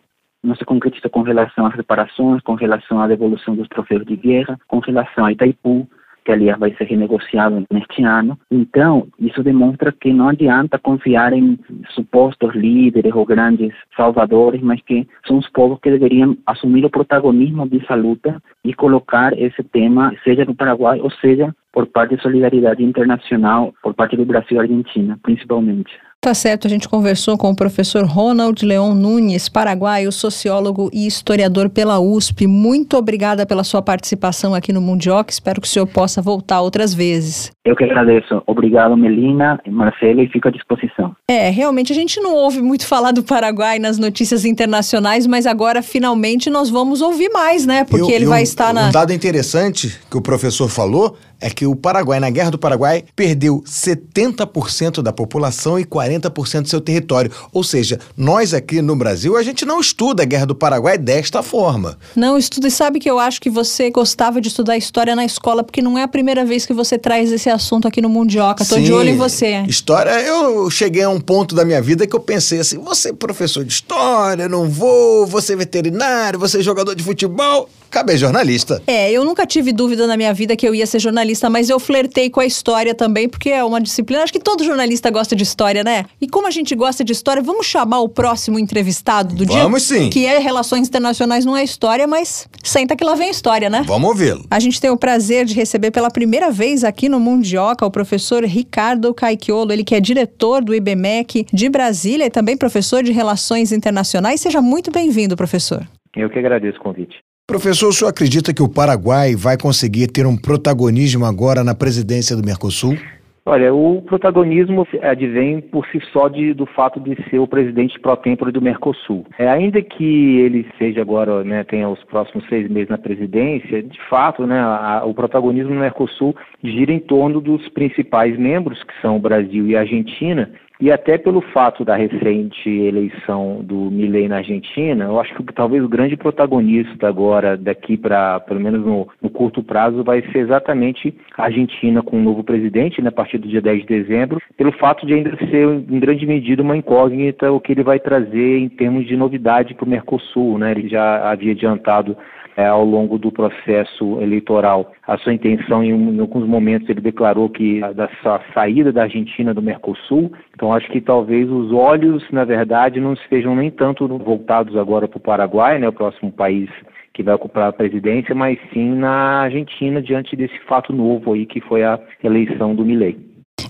[0.45, 4.59] não se concretizou com relação às reparações, com relação à devolução dos troféus de guerra,
[4.69, 5.89] com relação a Itaipu,
[6.25, 8.39] que aliás vai ser renegociado neste ano.
[8.51, 11.59] Então, isso demonstra que não adianta confiar em
[11.91, 17.69] supostos líderes ou grandes salvadores, mas que são os povos que deveriam assumir o protagonismo
[17.69, 22.85] dessa luta e colocar esse tema, seja no Paraguai ou seja por parte de solidariedade
[22.85, 25.93] internacional, por parte do Brasil e Argentina, principalmente.
[26.25, 31.69] Tá certo, a gente conversou com o professor Ronald Leon Nunes, paraguaio, sociólogo e historiador
[31.69, 32.47] pela USP.
[32.47, 35.31] Muito obrigada pela sua participação aqui no Mundioc.
[35.31, 37.53] Espero que o senhor possa voltar outras vezes.
[37.63, 38.43] Eu que agradeço.
[38.47, 41.15] Obrigado, Melina, Marcela, e fico à disposição.
[41.29, 45.83] É, realmente a gente não ouve muito falar do Paraguai nas notícias internacionais, mas agora
[45.83, 47.85] finalmente nós vamos ouvir mais, né?
[47.85, 48.89] Porque eu, ele eu, vai estar na.
[48.89, 53.05] Um dado interessante que o professor falou é que o Paraguai, na Guerra do Paraguai,
[53.15, 57.31] perdeu 70% da população e 40% do seu território.
[57.53, 61.43] Ou seja, nós aqui no Brasil, a gente não estuda a Guerra do Paraguai desta
[61.43, 61.99] forma.
[62.17, 62.69] Não estuda.
[62.69, 65.99] E sabe que eu acho que você gostava de estudar história na escola, porque não
[65.99, 68.65] é a primeira vez que você traz esse assunto aqui no Mundioca.
[68.65, 69.65] Tô Sim, de olho em você.
[69.69, 73.13] História, eu cheguei a um ponto da minha vida que eu pensei assim: você é
[73.13, 77.69] professor de história, não vou, você é veterinário, você é jogador de futebol.
[77.95, 78.83] Acabei jornalista.
[78.89, 81.79] É, eu nunca tive dúvida na minha vida que eu ia ser jornalista, mas eu
[81.79, 84.23] flertei com a história também, porque é uma disciplina.
[84.23, 86.05] Acho que todo jornalista gosta de história, né?
[86.21, 89.63] E como a gente gosta de história, vamos chamar o próximo entrevistado do dia?
[89.63, 90.11] Vamos sim.
[90.11, 93.83] Que é Relações Internacionais, não é história, mas senta que lá vem a história, né?
[93.87, 94.45] Vamos ouvi-lo.
[94.51, 98.45] A gente tem o prazer de receber pela primeira vez aqui no Mundioca o professor
[98.45, 103.73] Ricardo Caiquiolo, ele que é diretor do IBMEC de Brasília e também professor de Relações
[103.73, 104.41] Internacionais.
[104.41, 105.87] Seja muito bem-vindo, professor.
[106.17, 107.17] Eu que agradeço o convite.
[107.47, 112.35] Professor, o senhor acredita que o Paraguai vai conseguir ter um protagonismo agora na presidência
[112.35, 112.97] do Mercosul?
[113.45, 118.17] Olha, o protagonismo advém por si só de, do fato de ser o presidente pró
[118.17, 119.27] tempore do Mercosul.
[119.39, 124.01] É, ainda que ele seja agora, né, tenha os próximos seis meses na presidência, de
[124.09, 129.17] fato, né, a, o protagonismo no Mercosul gira em torno dos principais membros, que são
[129.17, 130.51] o Brasil e a Argentina,
[130.85, 135.83] e até pelo fato da recente eleição do Milley na Argentina, eu acho que talvez
[135.83, 141.17] o grande protagonista agora, daqui para, pelo menos no, no, curto prazo, vai ser exatamente
[141.39, 144.43] a Argentina com o um novo presidente, né, a partir do dia 10 de dezembro,
[144.59, 148.59] pelo fato de ainda ser, em grande medida, uma incógnita o que ele vai trazer
[148.59, 150.59] em termos de novidade para o Mercosul.
[150.59, 150.73] Né?
[150.73, 152.15] Ele já havia adiantado
[152.57, 154.93] é, ao longo do processo eleitoral.
[155.07, 159.53] A sua intenção, em, em, alguns momentos, ele declarou que da sua saída da Argentina
[159.53, 160.33] do Mercosul.
[160.55, 165.19] Então, acho que talvez os olhos, na verdade, não estejam nem tanto voltados agora para
[165.19, 166.69] o Paraguai, né, o próximo país
[167.13, 171.61] que vai ocupar a presidência, mas sim na Argentina, diante desse fato novo aí que
[171.61, 173.17] foi a eleição do Milei.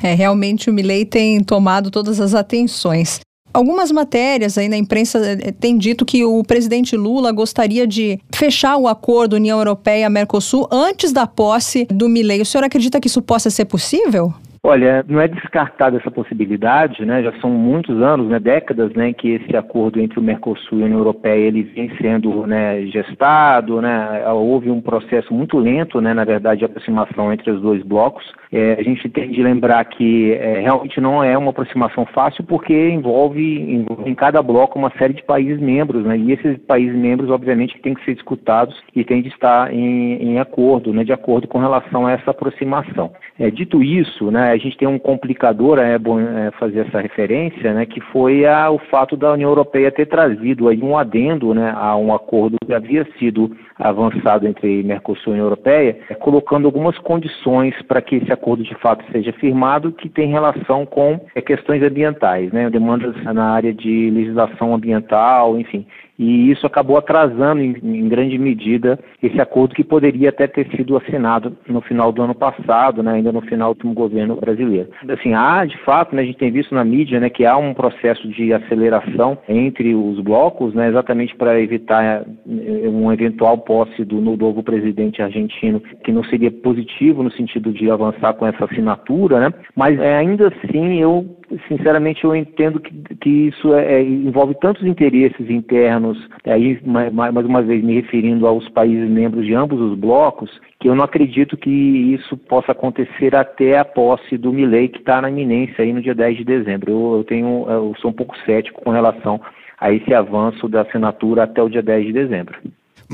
[0.03, 3.21] É, realmente o Milei tem tomado todas as atenções.
[3.55, 8.77] Algumas matérias aí na imprensa eh, têm dito que o presidente Lula gostaria de fechar
[8.77, 12.41] o acordo União Europeia-Mercosul antes da posse do Milei.
[12.41, 14.35] O senhor acredita que isso possa ser possível?
[14.67, 17.23] Olha, não é descartada essa possibilidade, né?
[17.23, 20.87] Já são muitos anos, né, décadas, né, que esse acordo entre o Mercosul e a
[20.87, 24.27] União Europeia ele vem sendo, né, gestado, né?
[24.33, 28.25] Houve um processo muito lento, né, na verdade, de aproximação entre os dois blocos.
[28.55, 32.73] É, a gente tem de lembrar que é, realmente não é uma aproximação fácil porque
[32.89, 36.17] envolve, envolve, em cada bloco uma série de países membros, né?
[36.17, 40.39] E esses países membros, obviamente, têm que ser discutados e têm de estar em, em
[40.39, 43.11] acordo, né, de acordo com relação a essa aproximação.
[43.41, 47.75] É, dito isso, né, a gente tem um complicador, é bom é, fazer essa referência,
[47.75, 51.75] né, que foi a, o fato da União Europeia ter trazido aí um adendo né,
[51.77, 56.97] a um acordo que havia sido avançado entre Mercosul e União Europeia, é, colocando algumas
[56.99, 61.83] condições para que esse acordo de fato seja firmado, que tem relação com é, questões
[61.83, 65.87] ambientais, né, demandas na área de legislação ambiental, enfim
[66.19, 70.97] e isso acabou atrasando em, em, grande medida esse acordo que poderia até ter sido
[70.97, 74.91] assinado no final do ano passado, né, ainda no final do último governo brasileiro.
[75.09, 77.75] Assim, há de fato, né, a gente tem visto na mídia, né, que há um
[77.75, 84.21] processo de aceleração entre os blocos, né, exatamente para evitar eh, um eventual posse do
[84.21, 89.55] novo presidente argentino, que não seria positivo no sentido de avançar com essa assinatura, né,
[89.75, 91.27] mas é, ainda assim eu
[91.69, 97.47] sinceramente eu entendo que, que isso é, é, envolve tantos interesses internos, aí mais, mais
[97.47, 101.57] uma vez me referindo aos países membros de ambos os blocos, que eu não acredito
[101.57, 106.03] que isso possa acontecer até a posse do Milley, que está na iminência aí no
[106.03, 106.91] dia 10 de dezembro.
[106.91, 109.41] Eu, eu, tenho, eu sou um pouco cético com relação
[109.79, 112.59] a esse avanço da assinatura até o dia 10 de dezembro.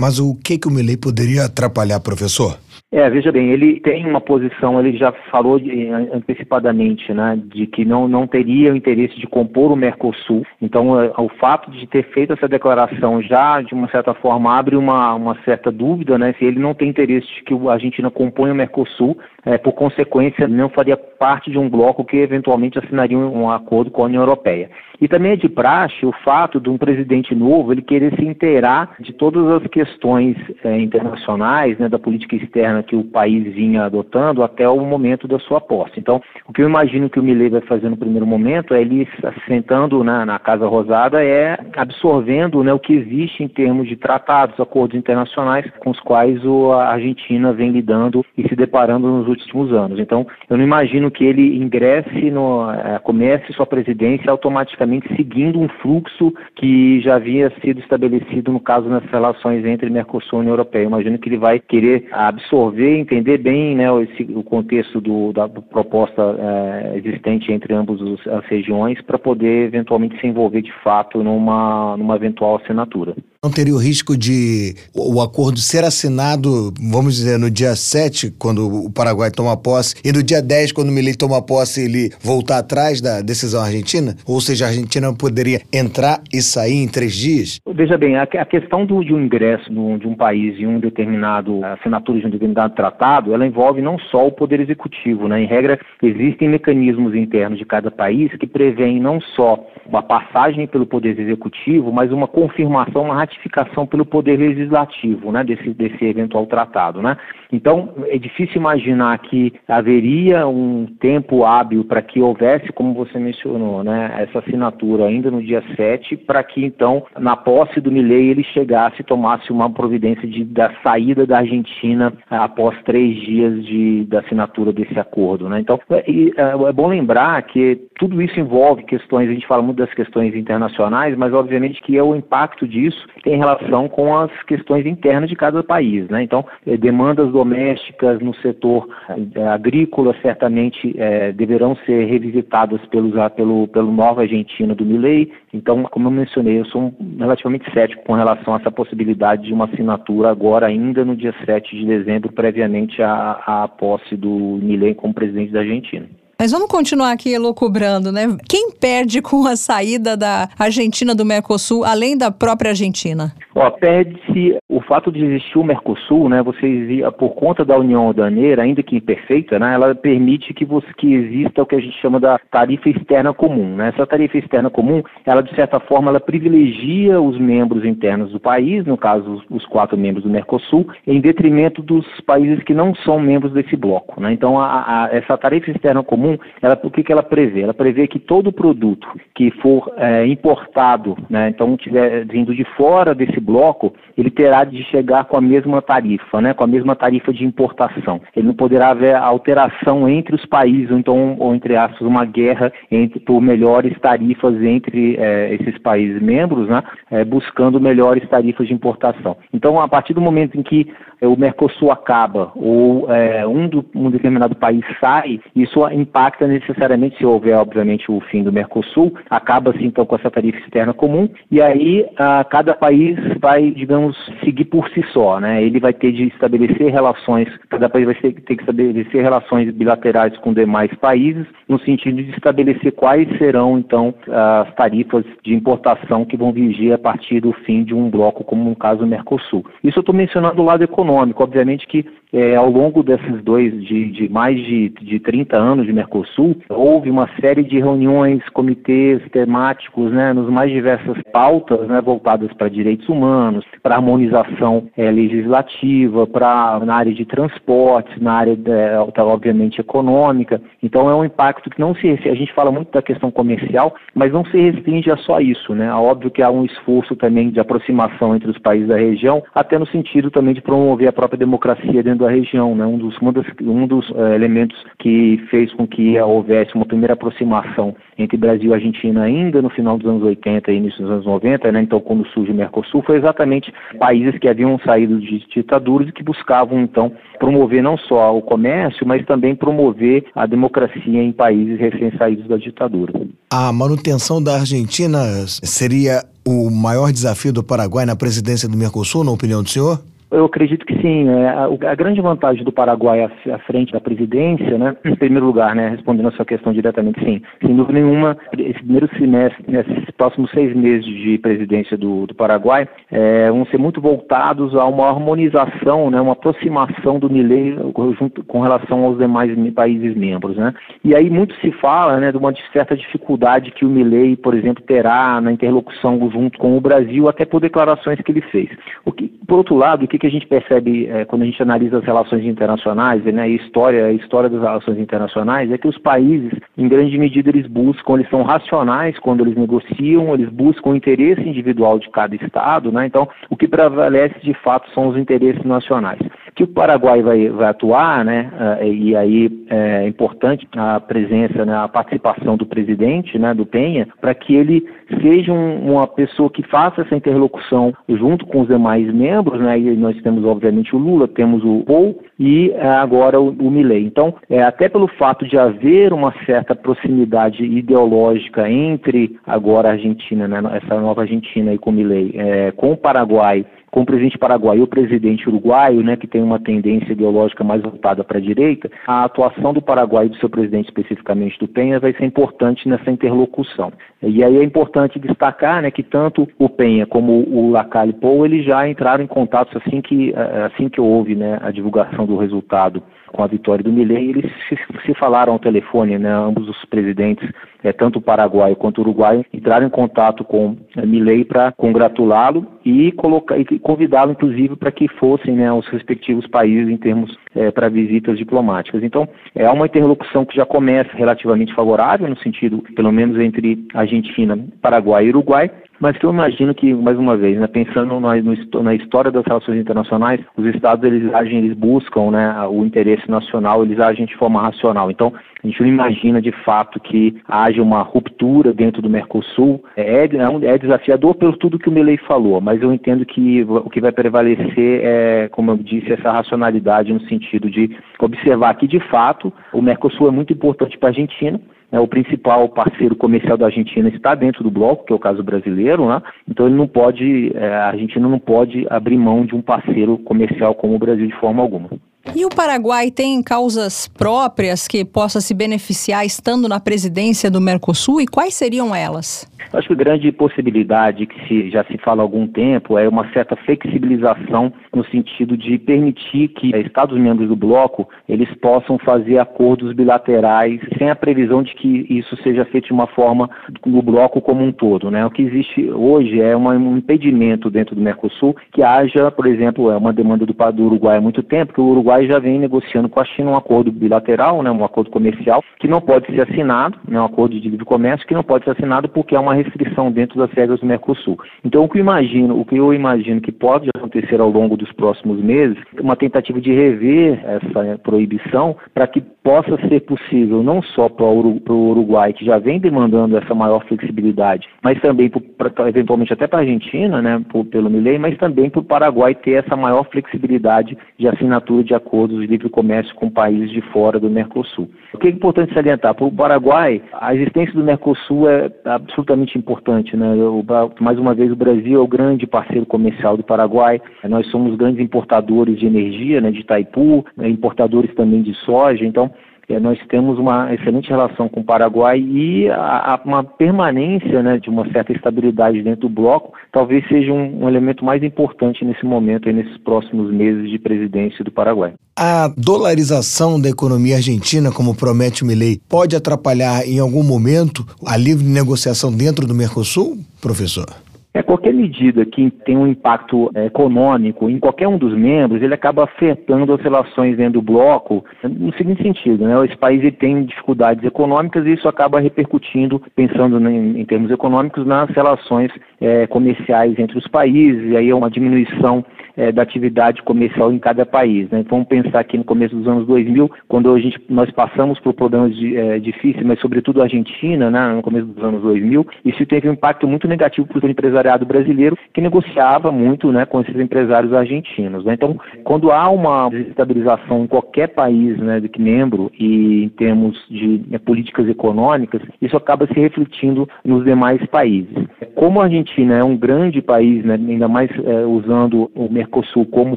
[0.00, 2.56] Mas o que, que o Milley poderia atrapalhar, professor?
[2.90, 7.84] É, veja bem, ele tem uma posição, ele já falou de, antecipadamente, né, de que
[7.84, 10.44] não, não teria o interesse de compor o Mercosul.
[10.60, 14.74] Então, é, o fato de ter feito essa declaração já, de uma certa forma, abre
[14.74, 18.54] uma, uma certa dúvida, né, se ele não tem interesse de que a Argentina componha
[18.54, 23.42] o Mercosul, é, por consequência, não faria parte de um bloco que eventualmente assinaria um,
[23.42, 24.70] um acordo com a União Europeia.
[25.00, 28.96] E também é de praxe o fato de um presidente novo ele querer se inteirar
[29.00, 34.42] de todas as questões é, internacionais, né, da política externa que o país vinha adotando
[34.42, 35.98] até o momento da sua posse.
[35.98, 39.09] Então, o que eu imagino que o Milley vai fazer no primeiro momento é ele
[39.48, 44.61] sentando né, na Casa Rosada, é absorvendo né, o que existe em termos de tratados,
[44.61, 46.38] acordos internacionais com os quais
[46.74, 49.98] a Argentina vem lidando e se deparando nos últimos anos.
[49.98, 55.68] Então, eu não imagino que ele ingresse, no, é, comece sua presidência automaticamente seguindo um
[55.80, 60.84] fluxo que já havia sido estabelecido no caso nas relações entre Mercosul e União Europeia.
[60.84, 65.48] Eu imagino que ele vai querer absorver, entender bem né, esse, o contexto do, da
[65.48, 71.96] proposta é, existente entre ambas as regiões para poder eventualmente se envolver de fato numa,
[71.96, 73.14] numa eventual assinatura.
[73.42, 78.85] Não teria o risco de o acordo ser assinado, vamos dizer, no dia 7, quando
[78.85, 82.59] o Paraguai toma posse, e no dia 10, quando o Milei toma posse, ele voltar
[82.59, 84.14] atrás da decisão argentina?
[84.29, 87.59] Ou seja, a Argentina poderia entrar e sair em três dias?
[87.66, 92.20] Veja bem, a, questão do, de um ingresso de um país em um determinado, assinatura
[92.20, 95.42] de um determinado tratado, ela envolve não só o poder executivo, né?
[95.42, 99.59] Em regra, existem mecanismos internos de cada país que prevêem não só
[99.90, 105.70] uma passagem pelo poder executivo, mas uma confirmação, uma ratificação pelo poder legislativo, né, desse,
[105.70, 107.16] desse eventual tratado, né.
[107.53, 113.83] Então, é difícil imaginar que haveria um tempo hábil para que houvesse, como você mencionou,
[113.83, 118.44] né, essa assinatura ainda no dia 7, para que então, na posse do Milei, ele
[118.44, 124.20] chegasse e tomasse uma providência de, da saída da Argentina após três dias de, da
[124.20, 125.59] assinatura desse acordo, né.
[125.61, 129.92] Então, é, é bom lembrar que tudo isso envolve questões, a gente fala muito das
[129.94, 135.28] questões internacionais, mas obviamente que é o impacto disso tem relação com as questões internas
[135.28, 136.08] de cada país.
[136.08, 136.22] Né?
[136.22, 143.66] Então, eh, demandas domésticas no setor eh, agrícola certamente eh, deverão ser revisitadas pelos, pelo,
[143.68, 145.32] pelo Nova Argentina do Milei.
[145.52, 149.64] Então, como eu mencionei, eu sou relativamente cético com relação a essa possibilidade de uma
[149.64, 155.14] assinatura agora, ainda no dia 7 de dezembro, previamente à, à posse do Milei como
[155.14, 156.06] presidente da Argentina.
[156.40, 158.22] Mas vamos continuar aqui elucubrando, né?
[158.48, 163.35] Quem perde com a saída da Argentina do Mercosul, além da própria Argentina?
[163.55, 166.42] Ó, perde-se o fato de existir o Mercosul, né?
[166.42, 169.74] Você por conta da União Aduaneira, ainda que imperfeita, né?
[169.74, 173.76] Ela permite que você que exista o que a gente chama da tarifa externa comum,
[173.76, 173.88] né?
[173.88, 178.87] Essa tarifa externa comum, ela de certa forma ela privilegia os membros internos do país,
[178.87, 183.18] no caso os, os quatro membros do Mercosul, em detrimento dos países que não são
[183.18, 184.33] membros desse bloco, né?
[184.33, 186.29] Então a, a, essa tarifa externa comum,
[186.60, 187.62] ela o que que ela prevê?
[187.62, 191.48] Ela prevê que todo produto que for é, importado, né?
[191.48, 196.40] Então tiver vindo de fora desse bloco, ele terá de chegar com a mesma tarifa,
[196.40, 198.20] né, com a mesma tarifa de importação.
[198.36, 202.72] Ele não poderá haver alteração entre os países, ou então, ou entre aspas, uma guerra
[202.90, 208.74] entre, por melhores tarifas entre é, esses países membros, né, é, buscando melhores tarifas de
[208.74, 209.36] importação.
[209.52, 210.92] Então, a partir do momento em que
[211.26, 217.26] o Mercosul acaba ou é, um, do, um determinado país sai, isso impacta necessariamente, se
[217.26, 222.06] houver, obviamente, o fim do Mercosul, acaba-se então com essa tarifa externa comum, e aí
[222.16, 225.62] a, cada país vai, digamos, seguir por si só, né?
[225.62, 230.37] Ele vai ter de estabelecer relações, cada país vai ter, ter que estabelecer relações bilaterais
[230.38, 236.37] com demais países, no sentido de estabelecer quais serão, então, as tarifas de importação que
[236.37, 239.64] vão vigir a partir do fim de um bloco, como no caso do Mercosul.
[239.85, 244.10] Isso eu estou mencionando o lado econômico, obviamente que é, ao longo desses dois, de,
[244.10, 250.12] de mais de, de 30 anos de Mercosul, houve uma série de reuniões, comitês temáticos,
[250.12, 256.80] né, nos mais diversas pautas, né, voltadas para direitos humanos, para harmonização é, legislativa, para
[256.84, 260.60] na área de transportes, na área, é, obviamente, econômica.
[260.82, 264.32] Então, é um impacto que não se, a gente fala muito da questão comercial, mas
[264.32, 265.92] não se restringe a só isso, né?
[265.92, 269.86] Óbvio que há um esforço também de aproximação entre os países da região, até no
[269.86, 272.87] sentido também de promover a própria democracia dentro da região, né?
[272.87, 273.16] Um dos,
[273.62, 278.74] um dos uh, elementos que fez com que houvesse uma primeira aproximação entre Brasil e
[278.74, 281.83] Argentina ainda no final dos anos 80 e início dos anos 90, né?
[281.83, 286.23] Então, quando surge o Mercosul, foi exatamente países que haviam saído de ditaduras e que
[286.23, 292.46] buscavam, então, promover não só o comércio, mas também promover a democracia em países recém-saídos
[292.46, 293.12] da ditadura.
[293.50, 299.31] A manutenção da Argentina seria o maior desafio do Paraguai na presidência do Mercosul, na
[299.31, 300.00] opinião do senhor?
[300.31, 301.28] Eu acredito que sim.
[301.28, 305.88] É, a, grande vantagem do Paraguai à, frente da presidência, né, em primeiro lugar, né,
[305.88, 307.42] respondendo a sua questão diretamente, sim.
[307.60, 312.88] Sem dúvida nenhuma, esse primeiro semestre, nesses próximos seis meses de presidência do, do Paraguai,
[313.10, 317.76] é, vão ser muito voltados a uma harmonização, né, uma aproximação do Milei
[318.18, 320.56] junto com relação aos demais países membros.
[320.56, 320.72] Né.
[321.02, 324.83] E aí muito se fala né, de uma certa dificuldade que o Milei, por exemplo,
[324.85, 328.70] terá na interlocução junto com o Brasil, até por declarações que ele fez.
[329.04, 331.60] O que, por outro lado, o que que a gente percebe é, quando a gente
[331.62, 335.98] analisa as relações internacionais, né, a história, a história das relações internacionais, é que os
[335.98, 340.96] países, em grande medida, eles buscam, eles são racionais quando eles negociam, eles buscam o
[340.96, 343.06] interesse individual de cada estado, né?
[343.06, 346.21] Então, o que prevalece de fato são os interesses nacionais
[346.55, 351.75] que o Paraguai vai, vai atuar, né, uh, e aí é importante a presença, né,
[351.77, 354.87] a participação do presidente, né, do Penha, para que ele
[355.21, 359.96] seja um, uma pessoa que faça essa interlocução junto com os demais membros, né, e
[359.96, 364.06] nós temos obviamente o Lula, temos o Paul e uh, agora o, o Milley.
[364.06, 370.48] Então, é, até pelo fato de haver uma certa proximidade ideológica entre agora a Argentina,
[370.48, 374.38] né, essa nova Argentina aí com o Milley, é, com o Paraguai com o presidente
[374.38, 378.40] paraguaio e o presidente uruguaio, né, que tem uma tendência ideológica mais voltada para a
[378.40, 382.88] direita, a atuação do Paraguai e do seu presidente, especificamente do Penha, vai ser importante
[382.88, 383.92] nessa interlocução.
[384.22, 388.64] E aí é importante destacar né, que tanto o Penha como o Lacalle Pou, eles
[388.64, 390.32] já entraram em contato assim que,
[390.66, 393.02] assim que houve né, a divulgação do resultado
[393.33, 397.48] com a vitória do Milei, eles se, se, falaram ao telefone, né, ambos os presidentes,
[397.83, 402.66] é, tanto o paraguaio quanto o uruguaio, entraram em contato com é, Milei para congratulá-lo
[402.85, 407.70] e, colocar, e convidá-lo, inclusive, para que fossem né, os respectivos países em termos é,
[407.70, 409.02] para visitas diplomáticas.
[409.02, 414.58] Então, é uma interlocução que já começa relativamente favorável, no sentido, pelo menos, entre Argentina,
[414.81, 415.70] Paraguai e Uruguai,
[416.00, 419.44] mas que eu imagino que, mais uma vez, né, pensando na, no, na história das
[419.44, 424.37] relações internacionais, os estados eles agem, eles buscam né, o interesse nacional, eles agem de
[424.37, 425.10] forma racional.
[425.10, 429.83] Então, a gente não imagina de fato que haja uma ruptura dentro do Mercosul.
[429.96, 430.29] É, é,
[430.64, 434.12] é desafiador pelo tudo que o Milley falou, mas eu entendo que o que vai
[434.12, 439.83] prevalecer é, como eu disse, essa racionalidade no sentido de observar que, de fato, o
[439.83, 441.60] Mercosul é muito importante para a Argentina
[441.92, 445.42] é, o principal parceiro comercial da Argentina está dentro do bloco, que é o caso
[445.42, 446.23] brasileiro, né?
[446.48, 450.75] então ele não pode, é, a Argentina não pode abrir mão de um parceiro comercial
[450.75, 451.90] como o Brasil de forma alguma.
[452.35, 458.21] E o Paraguai tem causas próprias que possa se beneficiar estando na presidência do Mercosul
[458.21, 459.50] e quais seriam elas?
[459.73, 463.31] Acho que a grande possibilidade que se, já se fala há algum tempo é uma
[463.33, 469.92] certa flexibilização no sentido de permitir que Estados membros do bloco eles possam fazer acordos
[469.94, 473.48] bilaterais sem a previsão de que isso seja feito de uma forma
[473.87, 475.10] no bloco como um todo.
[475.10, 475.25] Né?
[475.25, 479.96] O que existe hoje é um impedimento dentro do Mercosul que haja, por exemplo, é
[479.96, 483.21] uma demanda do, do Uruguai há muito tempo, que o Uruguai já vem negociando com
[483.21, 487.21] a China um acordo bilateral, né, um acordo comercial, que não pode ser assinado, né,
[487.21, 490.38] um acordo de livre comércio que não pode ser assinado porque é uma restrição dentro
[490.38, 491.38] das regras do Mercosul.
[491.65, 494.90] Então, o que eu imagino, o que eu imagino que pode acontecer ao longo dos
[494.92, 501.08] próximos meses, uma tentativa de rever essa proibição para que possa ser possível não só
[501.08, 506.46] para o Uruguai, que já vem demandando essa maior flexibilidade, mas também, pra, eventualmente até
[506.46, 510.96] para a Argentina, né, pelo Milei, mas também para o Paraguai ter essa maior flexibilidade
[511.19, 514.88] de assinatura de acordos de livre comércio com países de fora do Mercosul.
[515.13, 516.15] O que é importante salientar?
[516.15, 520.17] Para o Paraguai, a existência do Mercosul é absolutamente importante.
[520.17, 520.35] Né?
[520.37, 520.65] Eu,
[521.01, 524.01] mais uma vez, o Brasil é o grande parceiro comercial do Paraguai.
[524.29, 529.05] Nós somos grandes importadores de energia, né, de Itaipu, né, importadores também de soja.
[529.05, 529.31] Então,
[529.79, 534.68] nós temos uma excelente relação com o Paraguai e a, a, uma permanência né, de
[534.68, 539.48] uma certa estabilidade dentro do bloco talvez seja um, um elemento mais importante nesse momento,
[539.48, 541.94] e nesses próximos meses de presidência do Paraguai.
[542.16, 548.16] A dolarização da economia argentina, como promete o Milei, pode atrapalhar em algum momento a
[548.16, 550.87] livre negociação dentro do Mercosul, professor?
[551.33, 555.74] É, qualquer medida que tem um impacto é, econômico em qualquer um dos membros, ele
[555.74, 559.64] acaba afetando as relações dentro do bloco no seguinte sentido, né?
[559.64, 565.08] Esse país tem dificuldades econômicas e isso acaba repercutindo, pensando em, em termos econômicos, nas
[565.10, 565.70] relações
[566.00, 569.04] é, comerciais entre os países, e aí é uma diminuição
[569.37, 571.48] é, da atividade comercial em cada país.
[571.50, 571.64] Né?
[571.68, 575.56] Vamos pensar aqui no começo dos anos 2000, quando a gente, nós passamos por problemas
[575.56, 579.68] de, é, difíceis, mas sobretudo a Argentina, né, no começo dos anos 2000, isso teve
[579.68, 583.77] um impacto muito negativo para o empresariado empresariado brasileiro que negociava muito né, com esses
[583.77, 585.04] empresários argentinos.
[585.04, 585.14] Né?
[585.14, 590.83] Então, quando há uma desestabilização em qualquer país né, que membro e em termos de
[590.88, 594.94] né, políticas econômicas, isso acaba se refletindo nos demais países.
[595.35, 599.96] Como a Argentina é um grande país, né, ainda mais é, usando o Mercosul como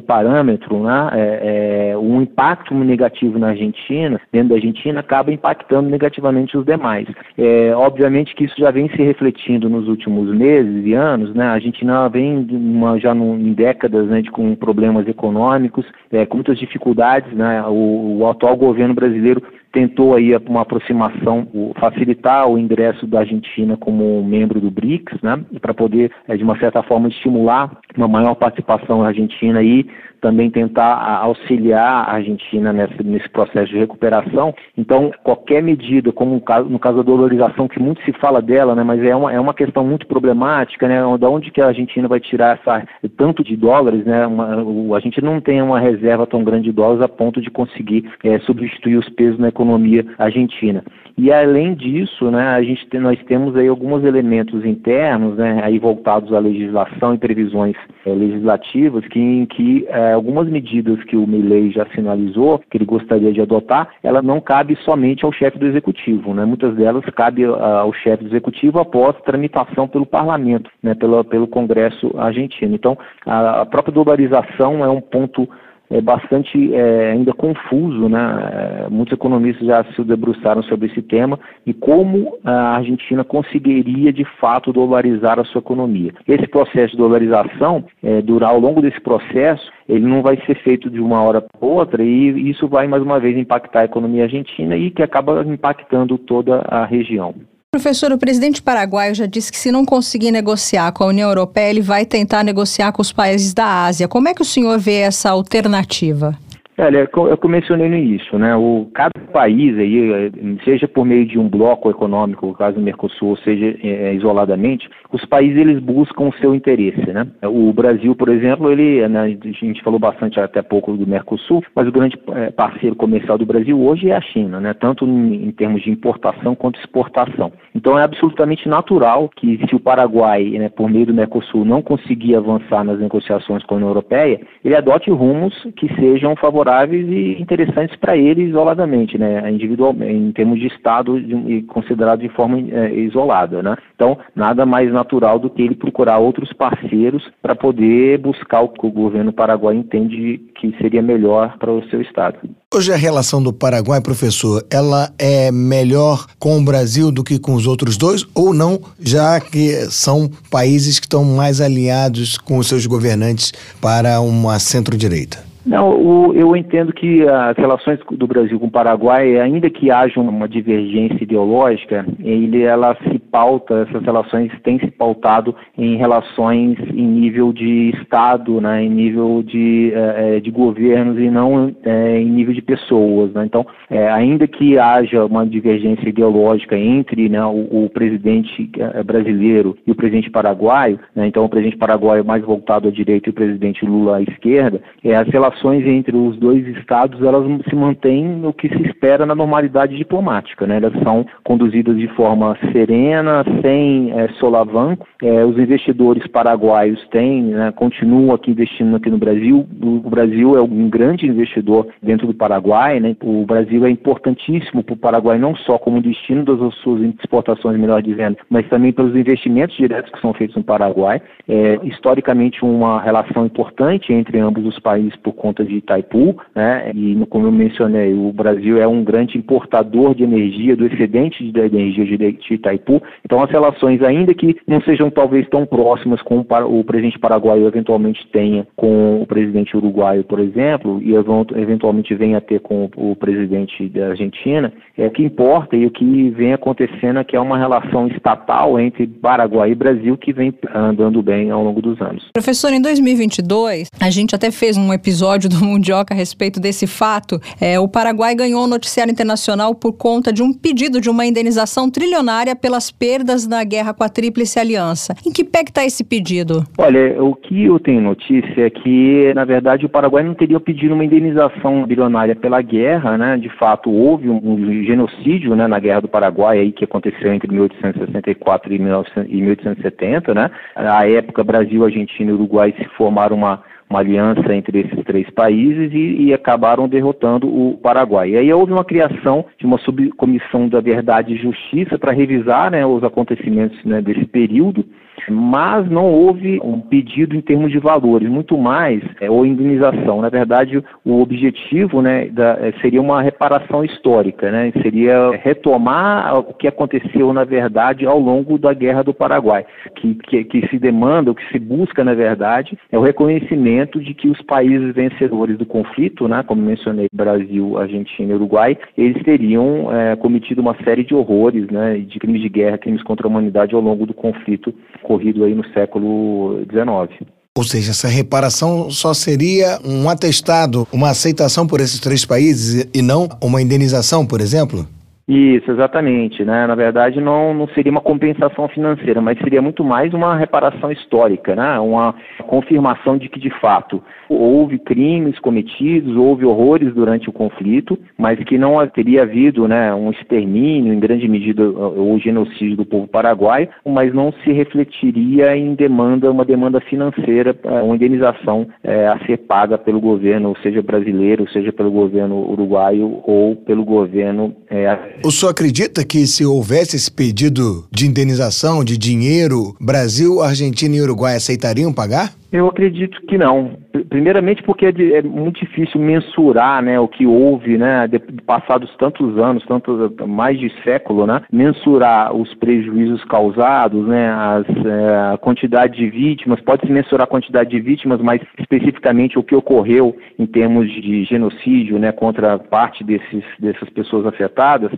[0.00, 6.56] parâmetro, né, é, é, um impacto negativo na Argentina, dentro da Argentina, acaba impactando negativamente
[6.56, 7.06] os demais.
[7.36, 11.44] É, obviamente que isso já vem se refletindo nos últimos meses e anos, né?
[11.46, 16.36] A Argentina vem uma, já no, em décadas né, de, com problemas econômicos, é, com
[16.36, 17.62] muitas dificuldades, né?
[17.66, 19.42] O, o atual governo brasileiro
[19.74, 21.48] tentou aí uma aproximação,
[21.80, 26.56] facilitar o ingresso da Argentina como membro do BRICS, né, para poder, é, de uma
[26.60, 29.84] certa forma, estimular uma maior participação Argentina e
[30.24, 34.54] também tentar auxiliar a Argentina nesse, nesse processo de recuperação.
[34.74, 38.74] Então, qualquer medida, como no caso, no caso da dolarização, que muito se fala dela,
[38.74, 42.08] né, mas é uma, é uma questão muito problemática, né, da onde que a Argentina
[42.08, 42.86] vai tirar essa,
[43.18, 47.02] tanto de dólares, né, uma, a gente não tem uma reserva tão grande de dólares
[47.02, 50.82] a ponto de conseguir é, substituir os pesos na economia argentina.
[51.16, 55.78] E além disso, né, a gente tem, nós temos aí alguns elementos internos, né, aí
[55.78, 61.26] voltados à legislação e previsões é, legislativas, que em que é, algumas medidas que o
[61.26, 65.66] Milley já sinalizou que ele gostaria de adotar, ela não cabe somente ao chefe do
[65.66, 71.22] executivo, né, muitas delas cabe ao chefe do executivo após tramitação pelo parlamento, né, pelo,
[71.24, 72.74] pelo Congresso argentino.
[72.74, 72.96] Então,
[73.26, 75.48] a, a própria globalização é um ponto
[75.94, 78.18] é bastante é, ainda confuso, né?
[78.52, 84.24] É, muitos economistas já se debruçaram sobre esse tema e como a Argentina conseguiria de
[84.40, 86.12] fato dolarizar a sua economia.
[86.26, 90.90] Esse processo de dolarização, é, durar ao longo desse processo, ele não vai ser feito
[90.90, 94.76] de uma hora para outra e isso vai mais uma vez impactar a economia argentina
[94.76, 97.34] e que acaba impactando toda a região.
[97.74, 101.70] Professor, o presidente paraguaio já disse que se não conseguir negociar com a União Europeia,
[101.70, 104.06] ele vai tentar negociar com os países da Ásia.
[104.06, 106.38] Como é que o senhor vê essa alternativa?
[106.76, 108.56] Olha, eu mencionei no início, né?
[108.56, 110.32] O, cada país aí,
[110.64, 115.24] seja por meio de um bloco econômico, no caso do Mercosul, seja é, isoladamente, os
[115.24, 117.28] países eles buscam o seu interesse, né?
[117.44, 121.86] O Brasil, por exemplo, ele, né, a gente falou bastante até pouco do Mercosul, mas
[121.86, 122.18] o grande
[122.56, 124.74] parceiro comercial do Brasil hoje é a China, né?
[124.74, 127.52] Tanto em, em termos de importação quanto exportação.
[127.72, 132.34] Então é absolutamente natural que se o Paraguai, né, por meio do Mercosul, não conseguir
[132.34, 137.40] avançar nas negociações com a União Europeia, ele adote rumos que sejam favoráveis favoráveis e
[137.40, 142.92] interessantes para ele isoladamente, né, individualmente, em termos de Estado e considerado de forma é,
[142.94, 143.76] isolada, né.
[143.94, 148.86] Então, nada mais natural do que ele procurar outros parceiros para poder buscar o que
[148.86, 152.38] o governo paraguai entende que seria melhor para o seu Estado.
[152.74, 157.54] Hoje a relação do Paraguai, professor, ela é melhor com o Brasil do que com
[157.54, 162.66] os outros dois ou não, já que são países que estão mais alinhados com os
[162.66, 165.53] seus governantes para uma centro-direita?
[165.66, 170.20] Não, o, eu entendo que as relações do Brasil com o Paraguai, ainda que haja
[170.20, 177.06] uma divergência ideológica, ele, ela se pauta, essas relações têm se pautado em relações em
[177.06, 182.52] nível de Estado, né, em nível de, é, de governos e não é, em nível
[182.52, 183.32] de pessoas.
[183.32, 183.46] Né?
[183.46, 188.70] Então, é, ainda que haja uma divergência ideológica entre né, o, o, presidente
[189.04, 193.30] brasileiro e o presidente paraguaio, né, então o presidente paraguaio mais voltado à direita e
[193.30, 198.24] o presidente Lula à esquerda, as relações relações entre os dois estados elas se mantêm
[198.24, 200.76] no que se espera na normalidade diplomática, né?
[200.76, 205.06] Elas são conduzidas de forma serena, sem é, solavanco.
[205.22, 209.66] É, os investidores paraguaios têm, né, continuam aqui investindo aqui no Brasil.
[209.82, 213.16] O, Brasil é um grande investidor dentro do Paraguai, né?
[213.22, 218.02] O Brasil é importantíssimo para o Paraguai não só como destino das suas exportações, melhor
[218.02, 221.20] dizendo, mas também pelos investimentos diretos que são feitos no Paraguai.
[221.48, 226.90] É, historicamente uma relação importante entre ambos os países por conta de Itaipu, né?
[226.94, 231.60] E como eu mencionei, o Brasil é um grande importador de energia, do excedente de
[231.60, 233.02] energia de Itaipu.
[233.22, 238.26] Então as relações, ainda que não sejam talvez tão próximas como o presidente paraguaio eventualmente
[238.32, 241.12] tenha com o presidente uruguaio, por exemplo, e
[241.60, 245.90] eventualmente venha a ter com o presidente da Argentina, é o que importa e o
[245.90, 250.54] que vem acontecendo é que é uma relação estatal entre Paraguai e Brasil que vem
[250.74, 252.30] andando bem ao longo dos anos.
[252.32, 256.86] Professor, em 2022, a gente até fez um episódio episódio do Mundioca a respeito desse
[256.86, 257.40] fato.
[257.60, 261.90] É, o Paraguai ganhou o noticiário internacional por conta de um pedido de uma indenização
[261.90, 265.14] trilionária pelas perdas na guerra com a Tríplice Aliança.
[265.26, 266.64] Em que pé está esse pedido?
[266.78, 270.94] Olha, o que eu tenho notícia é que, na verdade, o Paraguai não teria pedido
[270.94, 273.36] uma indenização bilionária pela guerra, né?
[273.36, 277.50] De fato, houve um, um genocídio né, na Guerra do Paraguai aí, que aconteceu entre
[277.50, 280.50] 1864 e, 1870, né?
[280.76, 283.62] À época, Brasil, Argentina e Uruguai se formaram uma
[283.94, 288.30] uma aliança entre esses três países e, e, acabaram derrotando o Paraguai.
[288.30, 292.84] E aí houve uma criação de uma subcomissão da Verdade e Justiça para revisar né,
[292.84, 294.84] os acontecimentos né, desse período
[295.28, 300.20] mas não houve um pedido em termos de valores, muito mais é, ou indenização.
[300.20, 306.54] Na verdade, o objetivo né, da, é, seria uma reparação histórica, né, seria retomar o
[306.54, 309.64] que aconteceu, na verdade, ao longo da Guerra do Paraguai.
[309.96, 314.14] Que, que, que se demanda, o que se busca, na verdade, é o reconhecimento de
[314.14, 319.90] que os países vencedores do conflito, né, como mencionei, Brasil, Argentina e Uruguai, eles teriam
[319.92, 323.74] é, cometido uma série de horrores, né, de crimes de guerra, crimes contra a humanidade
[323.74, 324.74] ao longo do conflito
[325.04, 327.30] ocorrido aí no século XIX.
[327.56, 333.00] Ou seja, essa reparação só seria um atestado, uma aceitação por esses três países e
[333.00, 334.88] não uma indenização, por exemplo?
[335.26, 336.44] Isso, exatamente.
[336.44, 336.66] Né?
[336.66, 341.56] Na verdade, não, não seria uma compensação financeira, mas seria muito mais uma reparação histórica,
[341.56, 341.78] né?
[341.80, 342.14] uma
[342.46, 348.58] confirmação de que, de fato, houve crimes cometidos, houve horrores durante o conflito, mas que
[348.58, 354.12] não teria havido né, um extermínio, em grande medida, ou genocídio do povo paraguaio, mas
[354.12, 359.78] não se refletiria em demanda, uma demanda financeira, eh, uma indenização é, a ser paga
[359.78, 366.04] pelo governo, seja brasileiro, seja pelo governo uruguaio ou pelo governo é, o senhor acredita
[366.04, 372.34] que se houvesse esse pedido de indenização, de dinheiro, Brasil, Argentina e Uruguai aceitariam pagar?
[372.54, 373.76] Eu acredito que não.
[374.08, 379.36] Primeiramente porque é, é, muito difícil mensurar né, o que houve, né, de, passados tantos
[379.38, 385.96] anos, tantos, mais de século, né, mensurar os prejuízos causados, né, as, é, a quantidade
[385.96, 390.88] de vítimas, pode-se mensurar a quantidade de vítimas, mas especificamente o que ocorreu em termos
[390.88, 394.92] de genocídio né, contra parte desses, dessas pessoas afetadas,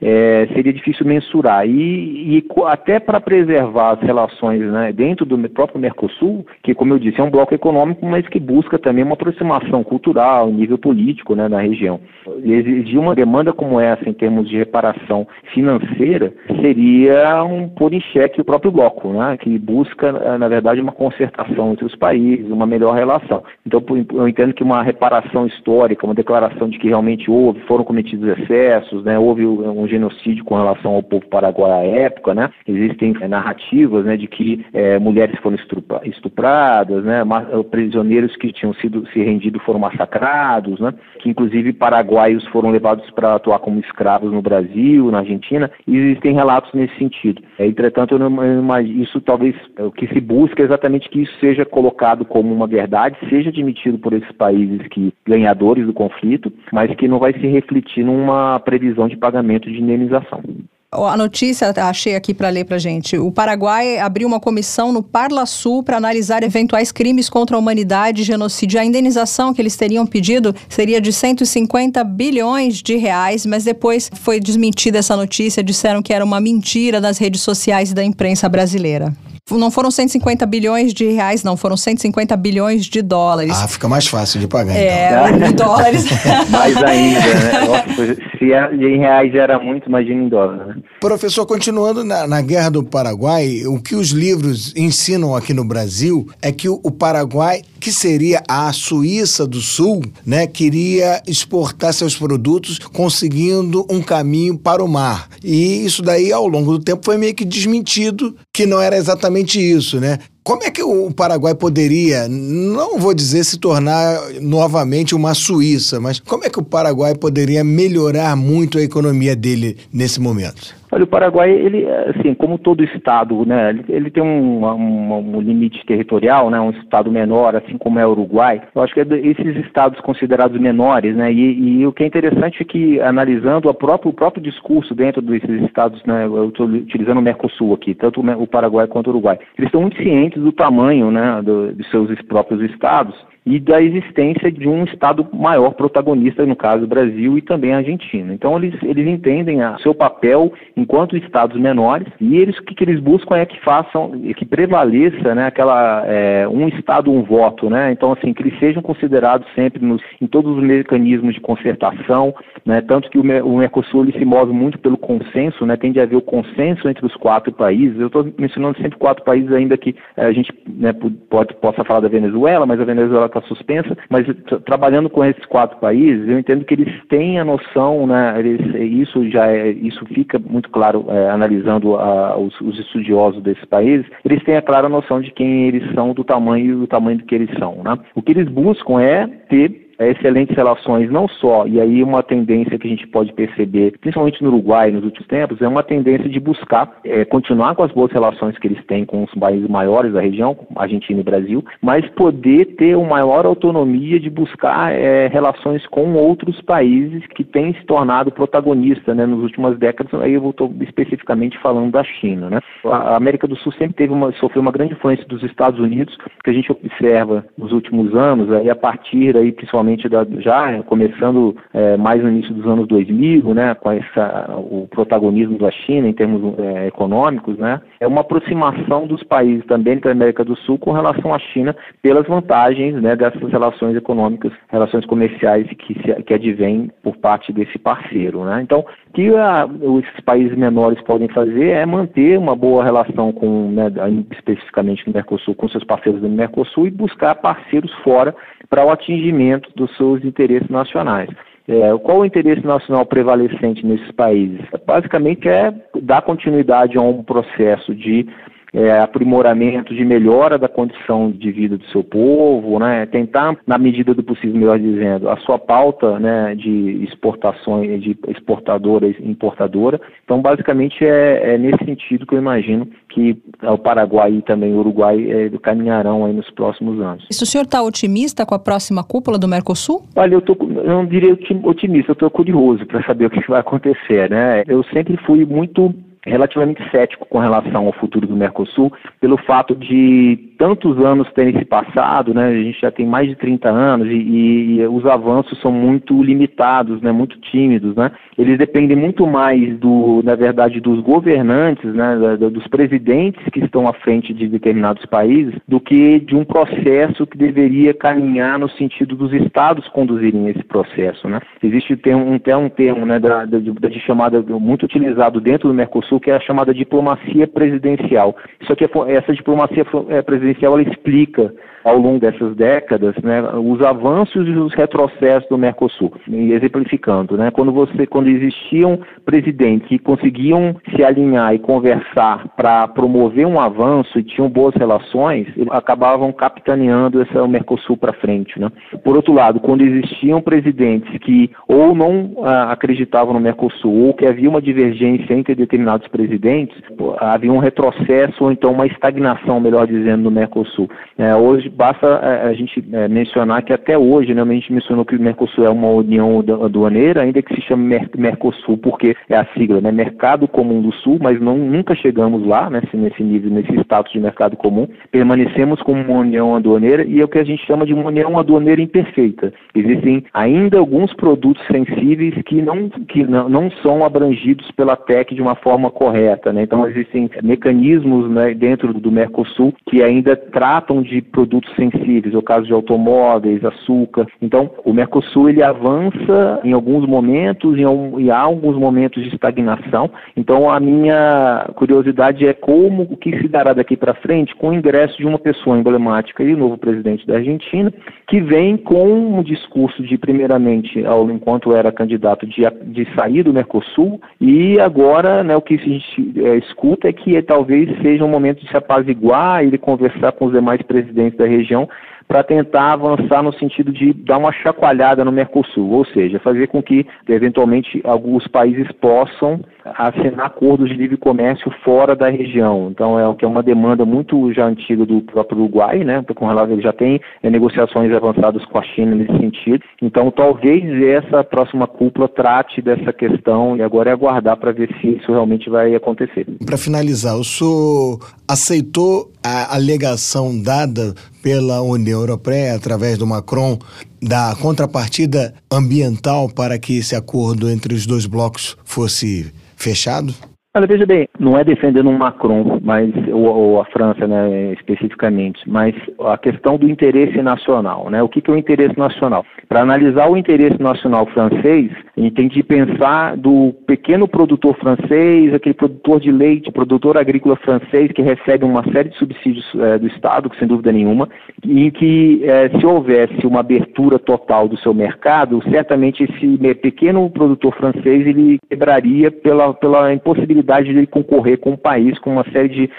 [0.00, 1.66] é, seria difícil mensurar.
[1.66, 6.98] E, e até para preservar as relações né, dentro do próprio Mercosul, que, como eu
[6.98, 11.48] disse, é um bloco econômico, mas que busca também uma aproximação cultural, nível político né,
[11.48, 12.00] na região.
[12.44, 18.40] Exigir uma demanda como essa, em termos de reparação financeira, seria um pôr em xeque
[18.40, 22.94] o próprio bloco, né, que busca, na verdade, uma concertação entre os países, uma melhor
[22.94, 23.42] relação.
[23.66, 23.82] Então,
[24.12, 29.02] eu entendo que uma reparação histórica, uma declaração de que realmente houve, foram cometidos excessos,
[29.04, 32.50] né, houve um genocídio com relação ao povo paraguaio à época, né?
[32.66, 35.56] Existem é, narrativas, né, de que é, mulheres foram
[36.04, 37.22] estupradas, né?
[37.22, 40.92] Eh, prisioneiros que tinham sido se rendido foram massacrados, né?
[41.20, 45.70] Que inclusive paraguaios foram levados para atuar como escravos no Brasil, na Argentina.
[45.86, 47.42] Existem relatos nesse sentido.
[47.58, 51.64] Entretanto, eu não, eu isso talvez o que se busca é exatamente que isso seja
[51.64, 57.08] colocado como uma verdade, seja admitido por esses países que ganhadores do conflito, mas que
[57.08, 60.42] não vai se refletir numa previsão de pagamento de de indenização.
[60.90, 63.18] A notícia, achei aqui para ler para gente.
[63.18, 68.22] O Paraguai abriu uma comissão no Parla Sul para analisar eventuais crimes contra a humanidade
[68.22, 68.80] e genocídio.
[68.80, 74.40] A indenização que eles teriam pedido seria de 150 bilhões de reais, mas depois foi
[74.40, 75.62] desmentida essa notícia.
[75.62, 79.12] Disseram que era uma mentira das redes sociais e da imprensa brasileira.
[79.50, 83.52] Não foram 150 bilhões de reais, não, foram 150 bilhões de dólares.
[83.54, 85.38] Ah, fica mais fácil de pagar, é, então.
[85.48, 86.04] de dólares.
[86.50, 87.66] mais ainda, né?
[87.66, 90.76] Nossa, se é, em reais era muito, imagina em dólar, né?
[91.00, 96.26] Professor, continuando na, na, Guerra do Paraguai, o que os livros ensinam aqui no Brasil
[96.42, 102.16] é que o, o Paraguai, que seria a Suíça do Sul, né, queria exportar seus
[102.16, 105.28] produtos conseguindo um caminho para o mar.
[105.42, 109.37] E isso daí, ao longo do tempo, foi meio que desmentido que não era exatamente
[109.40, 110.18] isso, né?
[110.42, 116.18] Como é que o Paraguai poderia, não vou dizer se tornar novamente uma Suíça, mas
[116.20, 120.77] como é que o Paraguai poderia melhorar muito a economia dele nesse momento?
[120.90, 125.40] Olha, o Paraguai, ele, assim, como todo estado, né, ele, ele tem um, um, um,
[125.40, 128.62] limite territorial, né, um estado menor, assim como é o Uruguai.
[128.74, 132.62] Eu acho que é esses estados considerados menores, né, e, e o que é interessante
[132.62, 137.22] é que, analisando próprio, o próprio discurso dentro desses estados, né, eu estou utilizando o
[137.22, 141.42] Mercosul aqui, tanto o Paraguai quanto o Uruguai, eles estão muito cientes do tamanho, né,
[141.42, 146.86] do, dos seus próprios estados e da existência de um Estado maior protagonista, no caso
[146.86, 148.34] Brasil e também Argentina.
[148.34, 152.84] Então eles, eles entendem o seu papel enquanto Estados menores e eles o que, que
[152.84, 157.70] eles buscam é que façam, que prevaleça né, aquela é, um Estado, um voto.
[157.70, 157.90] Né?
[157.90, 162.34] Então, assim, que eles sejam considerados sempre nos, em todos os mecanismos de concertação,
[162.66, 162.82] né?
[162.82, 165.76] tanto que o, o Mercosul ele se move muito pelo consenso, né?
[165.76, 167.98] tende a haver o consenso entre os quatro países.
[167.98, 170.92] Eu estou mencionando sempre quatro países, ainda que é, a gente né,
[171.30, 173.96] pode, possa falar da Venezuela, mas a Venezuela está suspensa.
[174.08, 174.26] Mas
[174.64, 179.28] trabalhando com esses quatro países, eu entendo que eles têm a noção, né, eles, isso
[179.30, 184.42] já é, isso fica muito claro é, analisando a, os, os, estudiosos desses países, eles
[184.44, 187.50] têm a clara noção de quem eles são, do tamanho do tamanho do que eles
[187.58, 187.82] são.
[187.82, 187.98] Né?
[188.14, 192.86] O que eles buscam é ter excelentes relações, não só, e aí uma tendência que
[192.86, 196.98] a gente pode perceber, principalmente no Uruguai nos últimos tempos, é uma tendência de buscar
[197.04, 200.56] é, continuar com as boas relações que eles têm com os países maiores da região,
[200.76, 206.60] Argentina e Brasil, mas poder ter uma maior autonomia de buscar é, relações com outros
[206.62, 211.90] países que têm se tornado protagonistas né, nas últimas décadas, aí eu estou especificamente falando
[211.90, 212.48] da China.
[212.48, 212.60] Né?
[212.84, 216.50] A América do Sul sempre teve uma, sofreu uma grande influência dos Estados Unidos, que
[216.50, 221.56] a gente observa nos últimos anos, aí a partir aí, principalmente principalmente da, já começando
[221.72, 226.12] é, mais no início dos anos 2000, né, com essa, o protagonismo da China em
[226.12, 230.92] termos é, econômicos, né, é uma aproximação dos países também da América do Sul com
[230.92, 236.90] relação à China pelas vantagens né, dessas relações econômicas, relações comerciais que, se, que advêm
[237.02, 238.44] por parte desse parceiro.
[238.44, 238.60] Né.
[238.62, 239.68] Então, o que a,
[240.04, 243.90] esses países menores podem fazer é manter uma boa relação com, né,
[244.32, 248.34] especificamente no Mercosul, com seus parceiros do Mercosul e buscar parceiros fora
[248.68, 251.30] para o atingimento dos seus interesses nacionais.
[251.66, 254.60] É, qual o interesse nacional prevalecente nesses países?
[254.86, 258.26] Basicamente é dar continuidade a um processo de
[258.72, 263.06] é, aprimoramento, de melhora da condição de vida do seu povo, né?
[263.06, 269.06] tentar, na medida do possível, melhor dizendo, a sua pauta né, de exportações, de exportadora
[269.06, 270.00] e importadora.
[270.24, 274.78] Então, basicamente, é, é, nesse sentido que eu imagino que o Paraguai e também o
[274.78, 277.24] Uruguai é, caminharão aí nos próximos anos.
[277.30, 280.02] E o senhor está otimista com a próxima cúpula do Mercosul?
[280.14, 283.60] Olha, eu, tô, eu não diria otimista, eu estou curioso para saber o que vai
[283.60, 284.30] acontecer.
[284.30, 284.62] Né?
[284.66, 285.94] Eu sempre fui muito
[286.28, 291.64] relativamente cético com relação ao futuro do Mercosul, pelo fato de tantos anos terem se
[291.64, 295.70] passado, né, a gente já tem mais de 30 anos e, e, os avanços são
[295.70, 301.94] muito limitados, né, muito tímidos, né, eles dependem muito mais do, na verdade, dos governantes,
[301.94, 307.26] né, dos presidentes que estão à frente de determinados países, do que de um processo
[307.26, 311.40] que deveria caminhar no sentido dos estados conduzirem esse processo, né.
[311.62, 316.18] Existe até um, um termo, né, da, da, de chamada muito utilizado dentro do Mercosul
[316.18, 318.36] que é a chamada diplomacia presidencial.
[318.60, 321.52] Isso aqui é, essa diplomacia é, presidencial ela explica
[321.84, 327.72] ao longo dessas décadas, né, os avanços e os retrocessos do Mercosul, exemplificando, né, quando
[327.72, 334.22] você, quando existiam presidentes que conseguiam se alinhar e conversar para promover um avanço e
[334.22, 338.70] tinham boas relações, eles acabavam capitaneando esse, o Mercosul para frente, né.
[339.04, 344.26] Por outro lado, quando existiam presidentes que ou não ah, acreditavam no Mercosul ou que
[344.26, 346.76] havia uma divergência entre determinados presidentes,
[347.18, 350.88] havia um retrocesso ou então uma estagnação, melhor dizendo, no Mercosul.
[351.16, 355.04] É, hoje basta é, a, gente é, mencionar que até hoje, né, a gente mencionou
[355.04, 359.46] que o Mercosul é uma união aduaneira, ainda que se chame Mercosul, porque é a
[359.54, 363.72] sigla, né, Mercado Comum do Sul, mas não, nunca chegamos lá, né, nesse nível, nesse
[363.80, 364.86] status de mercado comum.
[365.10, 368.38] Permanecemos como uma união aduaneira e é o que a gente chama de uma união
[368.38, 369.52] aduaneira imperfeita.
[369.74, 375.42] Existem ainda alguns produtos sensíveis que não, que não, não são abrangidos pela TEC de
[375.42, 376.52] uma forma correta.
[376.52, 376.62] Né?
[376.62, 382.66] Então, existem mecanismos né, dentro do Mercosul que ainda tratam de produtos sensíveis, o caso
[382.66, 384.26] de automóveis, açúcar.
[384.40, 390.10] Então, o Mercosul ele avança em alguns momentos e há alguns momentos de estagnação.
[390.36, 394.74] Então, a minha curiosidade é como o que se dará daqui para frente com o
[394.74, 397.92] ingresso de uma pessoa emblemática e novo presidente da Argentina,
[398.26, 403.52] que vem com um discurso de, primeiramente, ao, enquanto era candidato, de, de sair do
[403.52, 408.28] Mercosul, e agora né, o que a gente é, escuta é que talvez seja um
[408.28, 411.88] momento de se apaziguar, ele conversar com os demais presidentes da região
[412.28, 416.82] para tentar avançar no sentido de dar uma chacoalhada no Mercosul, ou seja, fazer com
[416.82, 419.60] que, eventualmente, alguns países possam
[419.96, 422.88] assinar acordos de livre comércio fora da região.
[422.90, 426.22] Então, é o que é uma demanda muito já antiga do próprio Uruguai, né?
[426.34, 429.82] Com relação, ele já tem é, negociações avançadas com a China nesse sentido.
[430.02, 435.08] Então, talvez essa próxima cúpula trate dessa questão e agora é aguardar para ver se
[435.16, 436.46] isso realmente vai acontecer.
[436.66, 441.14] Para finalizar, o senhor aceitou a alegação dada
[441.48, 443.78] pela União Europeia, através do Macron,
[444.20, 450.34] da contrapartida ambiental para que esse acordo entre os dois blocos fosse fechado?
[450.78, 455.60] Olha, veja bem, não é defendendo um Macron, mas ou, ou, a França, né, especificamente,
[455.66, 458.22] mas a questão do interesse nacional, né?
[458.22, 459.44] O que, que é o interesse nacional?
[459.68, 465.52] Para analisar o interesse nacional francês, a gente tem que pensar do pequeno produtor francês,
[465.52, 470.06] aquele produtor de leite, produtor agrícola francês que recebe uma série de subsídios é, do
[470.06, 471.28] Estado, sem dúvida nenhuma,
[471.64, 477.74] e que é, se houvesse uma abertura total do seu mercado, certamente esse pequeno produtor
[477.74, 482.44] francês ele quebraria pela, pela impossibilidade possibilidade de ele concorrer com o país com uma
[482.52, 482.90] série de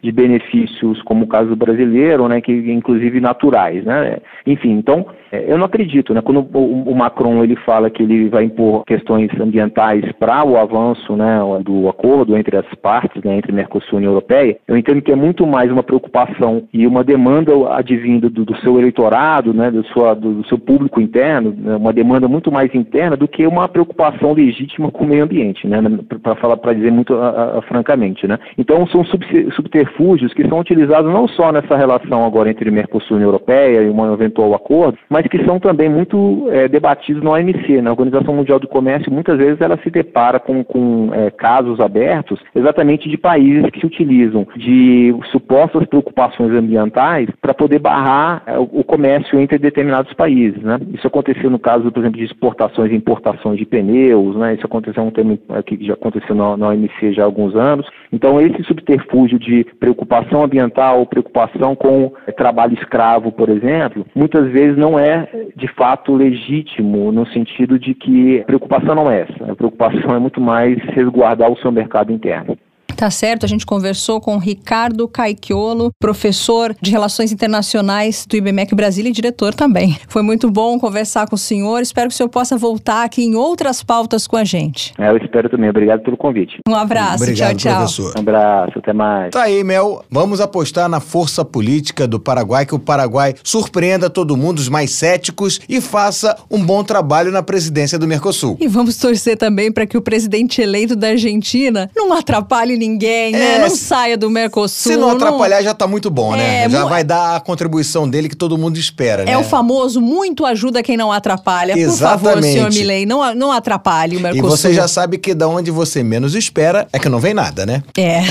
[0.00, 4.18] de benefícios, como o caso brasileiro, né, que inclusive naturais, né?
[4.46, 6.20] Enfim, então eu não acredito, né?
[6.20, 11.38] Quando o, Macron ele fala que ele vai impor questões ambientais para o avanço, né,
[11.62, 15.16] do acordo entre as partes, né, entre Mercosul e União Europeia, eu entendo que é
[15.16, 20.14] muito mais uma preocupação e uma demanda advinda do, do seu eleitorado, né, do, sua,
[20.14, 24.32] do, do seu público interno, né, uma demanda muito mais interna do que uma preocupação
[24.32, 25.80] legítima com o meio ambiente, né?
[26.22, 28.38] Para falar, para dizer muito a, a, francamente, né?
[28.56, 33.14] Então são subter subterfúgios que são utilizados não só nessa relação agora entre Mercosul e
[33.14, 37.80] União Europeia e um eventual acordo, mas que são também muito é, debatidos na OMC,
[37.80, 42.40] na Organização Mundial do Comércio, muitas vezes ela se depara com, com é, casos abertos
[42.54, 48.84] exatamente de países que se utilizam de supostas preocupações ambientais para poder barrar é, o,
[48.84, 50.62] comércio entre determinados países.
[50.62, 50.78] Né?
[50.92, 54.54] Isso aconteceu no caso, por exemplo, de exportações e importações de pneus, né?
[54.54, 57.86] isso aconteceu um tema é, que já aconteceu na, na OMC já há alguns anos.
[58.12, 64.76] Então, esse subterfúgio de preocupação ambiental, preocupação com é, trabalho escravo, por exemplo, muitas vezes
[64.76, 65.07] não é
[65.56, 69.52] de fato legítimo no sentido de que a preocupação não é essa.
[69.52, 72.56] A preocupação é muito mais resguardar o seu mercado interno.
[72.96, 79.10] Tá certo, a gente conversou com Ricardo Caiquiolo, professor de Relações Internacionais do IBMEC Brasília
[79.10, 79.96] e diretor também.
[80.08, 81.80] Foi muito bom conversar com o senhor.
[81.80, 84.92] Espero que o senhor possa voltar aqui em outras pautas com a gente.
[84.98, 85.70] É, eu espero também.
[85.70, 86.58] Obrigado pelo convite.
[86.68, 87.22] Um abraço.
[87.22, 87.76] Obrigado, tchau, tchau.
[87.76, 88.14] Professor.
[88.16, 88.78] Um abraço.
[88.78, 89.30] Até mais.
[89.30, 90.04] Tá aí, Mel.
[90.10, 94.90] Vamos apostar na força política do Paraguai, que o Paraguai surpreenda todo mundo, os mais
[94.90, 98.56] céticos, e faça um bom trabalho na presidência do Mercosul.
[98.60, 103.56] E vamos torcer também para que o presidente eleito da Argentina não atrapalhe ninguém né?
[103.56, 103.68] é, né?
[103.68, 104.92] Não saia do Mercosul.
[104.92, 105.64] Se não atrapalhar, não...
[105.64, 106.64] já tá muito bom, né?
[106.64, 109.32] É, já vai dar a contribuição dele que todo mundo espera, né?
[109.32, 111.78] É o famoso muito ajuda quem não atrapalha.
[111.78, 112.22] Exatamente.
[112.22, 114.46] Por favor, senhor Milley, não, não atrapalhe o Mercosul.
[114.46, 117.66] E você já sabe que da onde você menos espera é que não vem nada,
[117.66, 117.82] né?
[117.96, 118.22] É.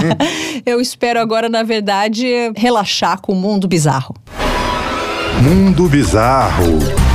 [0.66, 2.26] Eu espero agora, na verdade,
[2.56, 4.14] relaxar com o mundo bizarro.
[5.42, 7.13] Mundo Bizarro.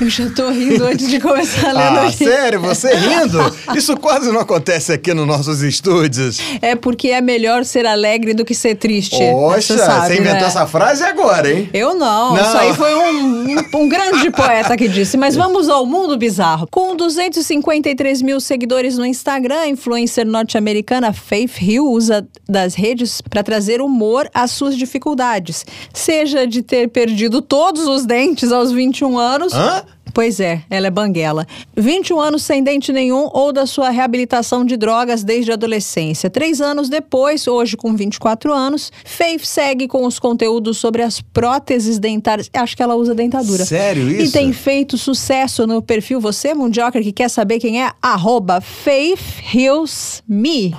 [0.00, 2.60] Eu já tô rindo antes de começar a ler Ah, sério?
[2.60, 3.38] Você rindo?
[3.74, 6.38] Isso quase não acontece aqui nos nossos estúdios.
[6.62, 9.18] É porque é melhor ser alegre do que ser triste.
[9.18, 10.46] Poxa, você, sabe, você inventou né?
[10.46, 11.68] essa frase agora, hein?
[11.72, 12.36] Eu não.
[12.36, 12.42] não.
[12.42, 15.16] Isso aí foi um, um, um, grande poeta que disse.
[15.16, 16.68] Mas vamos ao mundo bizarro.
[16.70, 23.42] Com 253 mil seguidores no Instagram, a influencer norte-americana Faith Hill usa das redes para
[23.42, 25.66] trazer humor às suas dificuldades.
[25.92, 29.52] Seja de ter perdido todos os dentes aos 21 anos.
[29.52, 29.87] Hã?
[30.12, 31.46] Pois é, ela é banguela.
[31.76, 36.30] 21 anos sem dente nenhum ou da sua reabilitação de drogas desde a adolescência.
[36.30, 41.98] Três anos depois, hoje com 24 anos, Faith segue com os conteúdos sobre as próteses
[41.98, 42.50] dentárias.
[42.52, 43.64] Acho que ela usa dentadura.
[43.64, 44.24] Sério isso?
[44.24, 47.90] E tem feito sucesso no perfil Você, Mundioker, que quer saber quem é?
[48.02, 49.20] Arroba Faith
[49.52, 50.74] Hills Me.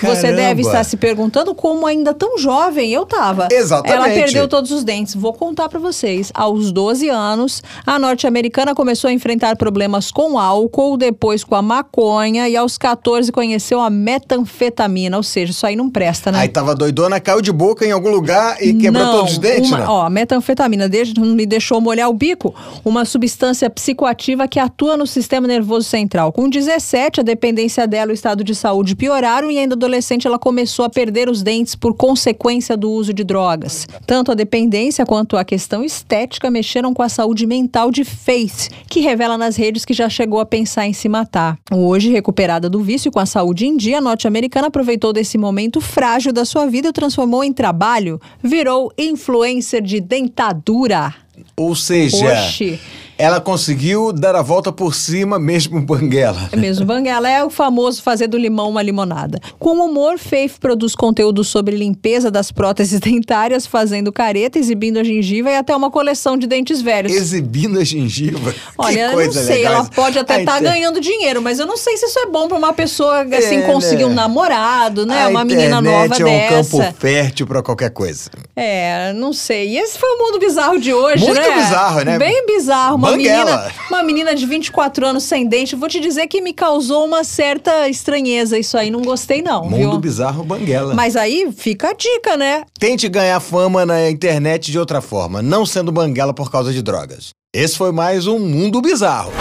[0.00, 3.48] Você deve estar se perguntando como ainda tão jovem eu tava.
[3.50, 3.94] Exatamente.
[3.94, 5.14] Ela perdeu todos os dentes.
[5.14, 6.30] Vou contar para vocês.
[6.34, 12.48] Aos 12 anos, a norte-americana começou a enfrentar problemas com álcool, depois com a maconha
[12.48, 16.40] e aos 14 conheceu a metanfetamina, ou seja, isso aí não presta, né?
[16.40, 19.70] Aí tava doidona, caiu de boca em algum lugar e quebrou não, todos os dentes,
[19.70, 19.86] uma, né?
[19.88, 22.54] Ó, a metanfetamina me deixou molhar o bico,
[22.84, 26.32] uma substância psicoativa que atua no sistema nervoso central.
[26.32, 30.38] Com 17, a dependência dela e o estado de saúde pioraram e ainda adolescente ela
[30.38, 33.86] começou a perder os dentes por consequência do uso de drogas.
[34.06, 39.00] Tanto a dependência quanto a questão estética mexeram com a saúde mental de Faith, que
[39.00, 41.58] revela nas redes que já chegou a pensar em se matar.
[41.70, 46.32] Hoje, recuperada do vício com a saúde em dia, a norte-americana aproveitou desse momento frágil
[46.32, 48.20] da sua vida e o transformou em trabalho.
[48.42, 51.14] Virou influencer de dentadura.
[51.56, 52.78] Ou seja, Oxi.
[53.18, 56.48] Ela conseguiu dar a volta por cima mesmo Banguela.
[56.52, 59.38] É mesmo, Banguela é o famoso fazer do limão uma limonada.
[59.58, 65.50] Com humor, Faith produz conteúdo sobre limpeza das próteses dentárias, fazendo careta, exibindo a gengiva
[65.50, 67.12] e até uma coleção de dentes velhos.
[67.12, 68.54] Exibindo a gengiva.
[68.78, 69.72] Olha, que eu coisa não sei, legal.
[69.74, 72.48] ela pode até estar inter- ganhando dinheiro, mas eu não sei se isso é bom
[72.48, 74.10] pra uma pessoa assim É, conseguir né?
[74.10, 75.24] um namorado, né?
[75.24, 76.78] A uma menina nova é um dessa.
[76.78, 78.30] campo fértil pra qualquer coisa.
[78.56, 79.68] É, não sei.
[79.70, 81.54] E esse foi o mundo bizarro de hoje, Muito né?
[81.62, 82.18] bizarro, né?
[82.18, 82.98] Bem bizarro.
[83.02, 83.44] Uma Banguela.
[83.44, 85.74] menina, uma menina de 24 anos sem dente.
[85.74, 88.90] Vou te dizer que me causou uma certa estranheza isso aí.
[88.90, 89.98] Não gostei não, Mundo viu?
[89.98, 90.94] bizarro Banguela.
[90.94, 92.62] Mas aí fica a dica, né?
[92.78, 97.30] Tente ganhar fama na internet de outra forma, não sendo Banguela por causa de drogas.
[97.52, 99.32] Esse foi mais um Mundo Bizarro.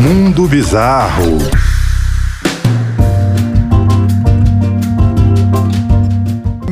[0.00, 1.71] Mundo Bizarro.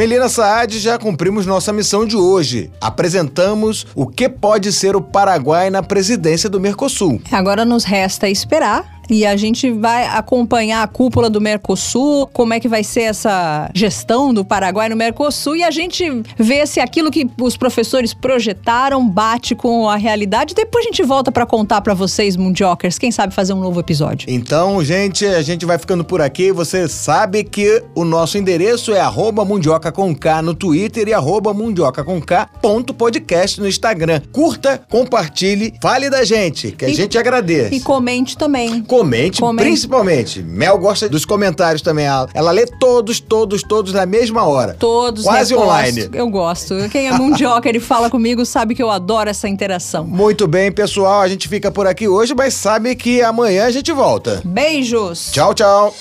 [0.01, 2.71] Melina Saad, já cumprimos nossa missão de hoje.
[2.81, 7.21] Apresentamos o que pode ser o Paraguai na presidência do Mercosul.
[7.31, 9.00] Agora nos resta esperar.
[9.11, 13.69] E a gente vai acompanhar a cúpula do Mercosul, como é que vai ser essa
[13.75, 16.05] gestão do Paraguai no Mercosul e a gente
[16.39, 20.55] vê se aquilo que os professores projetaram bate com a realidade.
[20.55, 24.29] Depois a gente volta para contar para vocês, Mundiokers, quem sabe fazer um novo episódio.
[24.31, 26.53] Então, gente, a gente vai ficando por aqui.
[26.53, 31.53] Você sabe que o nosso endereço é arroba mundioca com K no Twitter e arroba
[31.53, 34.21] mundioca com K ponto podcast no Instagram.
[34.33, 37.75] Curta, compartilhe, fale da gente, que a E- gente agradece.
[37.75, 38.83] E comente também.
[39.01, 39.67] Comente, Comente.
[39.67, 40.43] principalmente.
[40.43, 42.05] Mel gosta dos comentários também.
[42.05, 44.75] Ela, ela lê todos, todos, todos na mesma hora.
[44.79, 45.71] Todos Quase reposto.
[45.73, 46.09] online.
[46.13, 46.75] Eu gosto.
[46.91, 50.05] Quem é Mundioker e fala comigo sabe que eu adoro essa interação.
[50.07, 51.23] Muito bem, pessoal.
[51.23, 54.43] A gente fica por aqui hoje, mas sabe que amanhã a gente volta.
[54.45, 55.31] Beijos!
[55.33, 55.95] Tchau, tchau.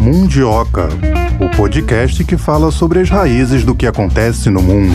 [0.00, 0.88] Mundioca,
[1.40, 4.94] o podcast que fala sobre as raízes do que acontece no mundo.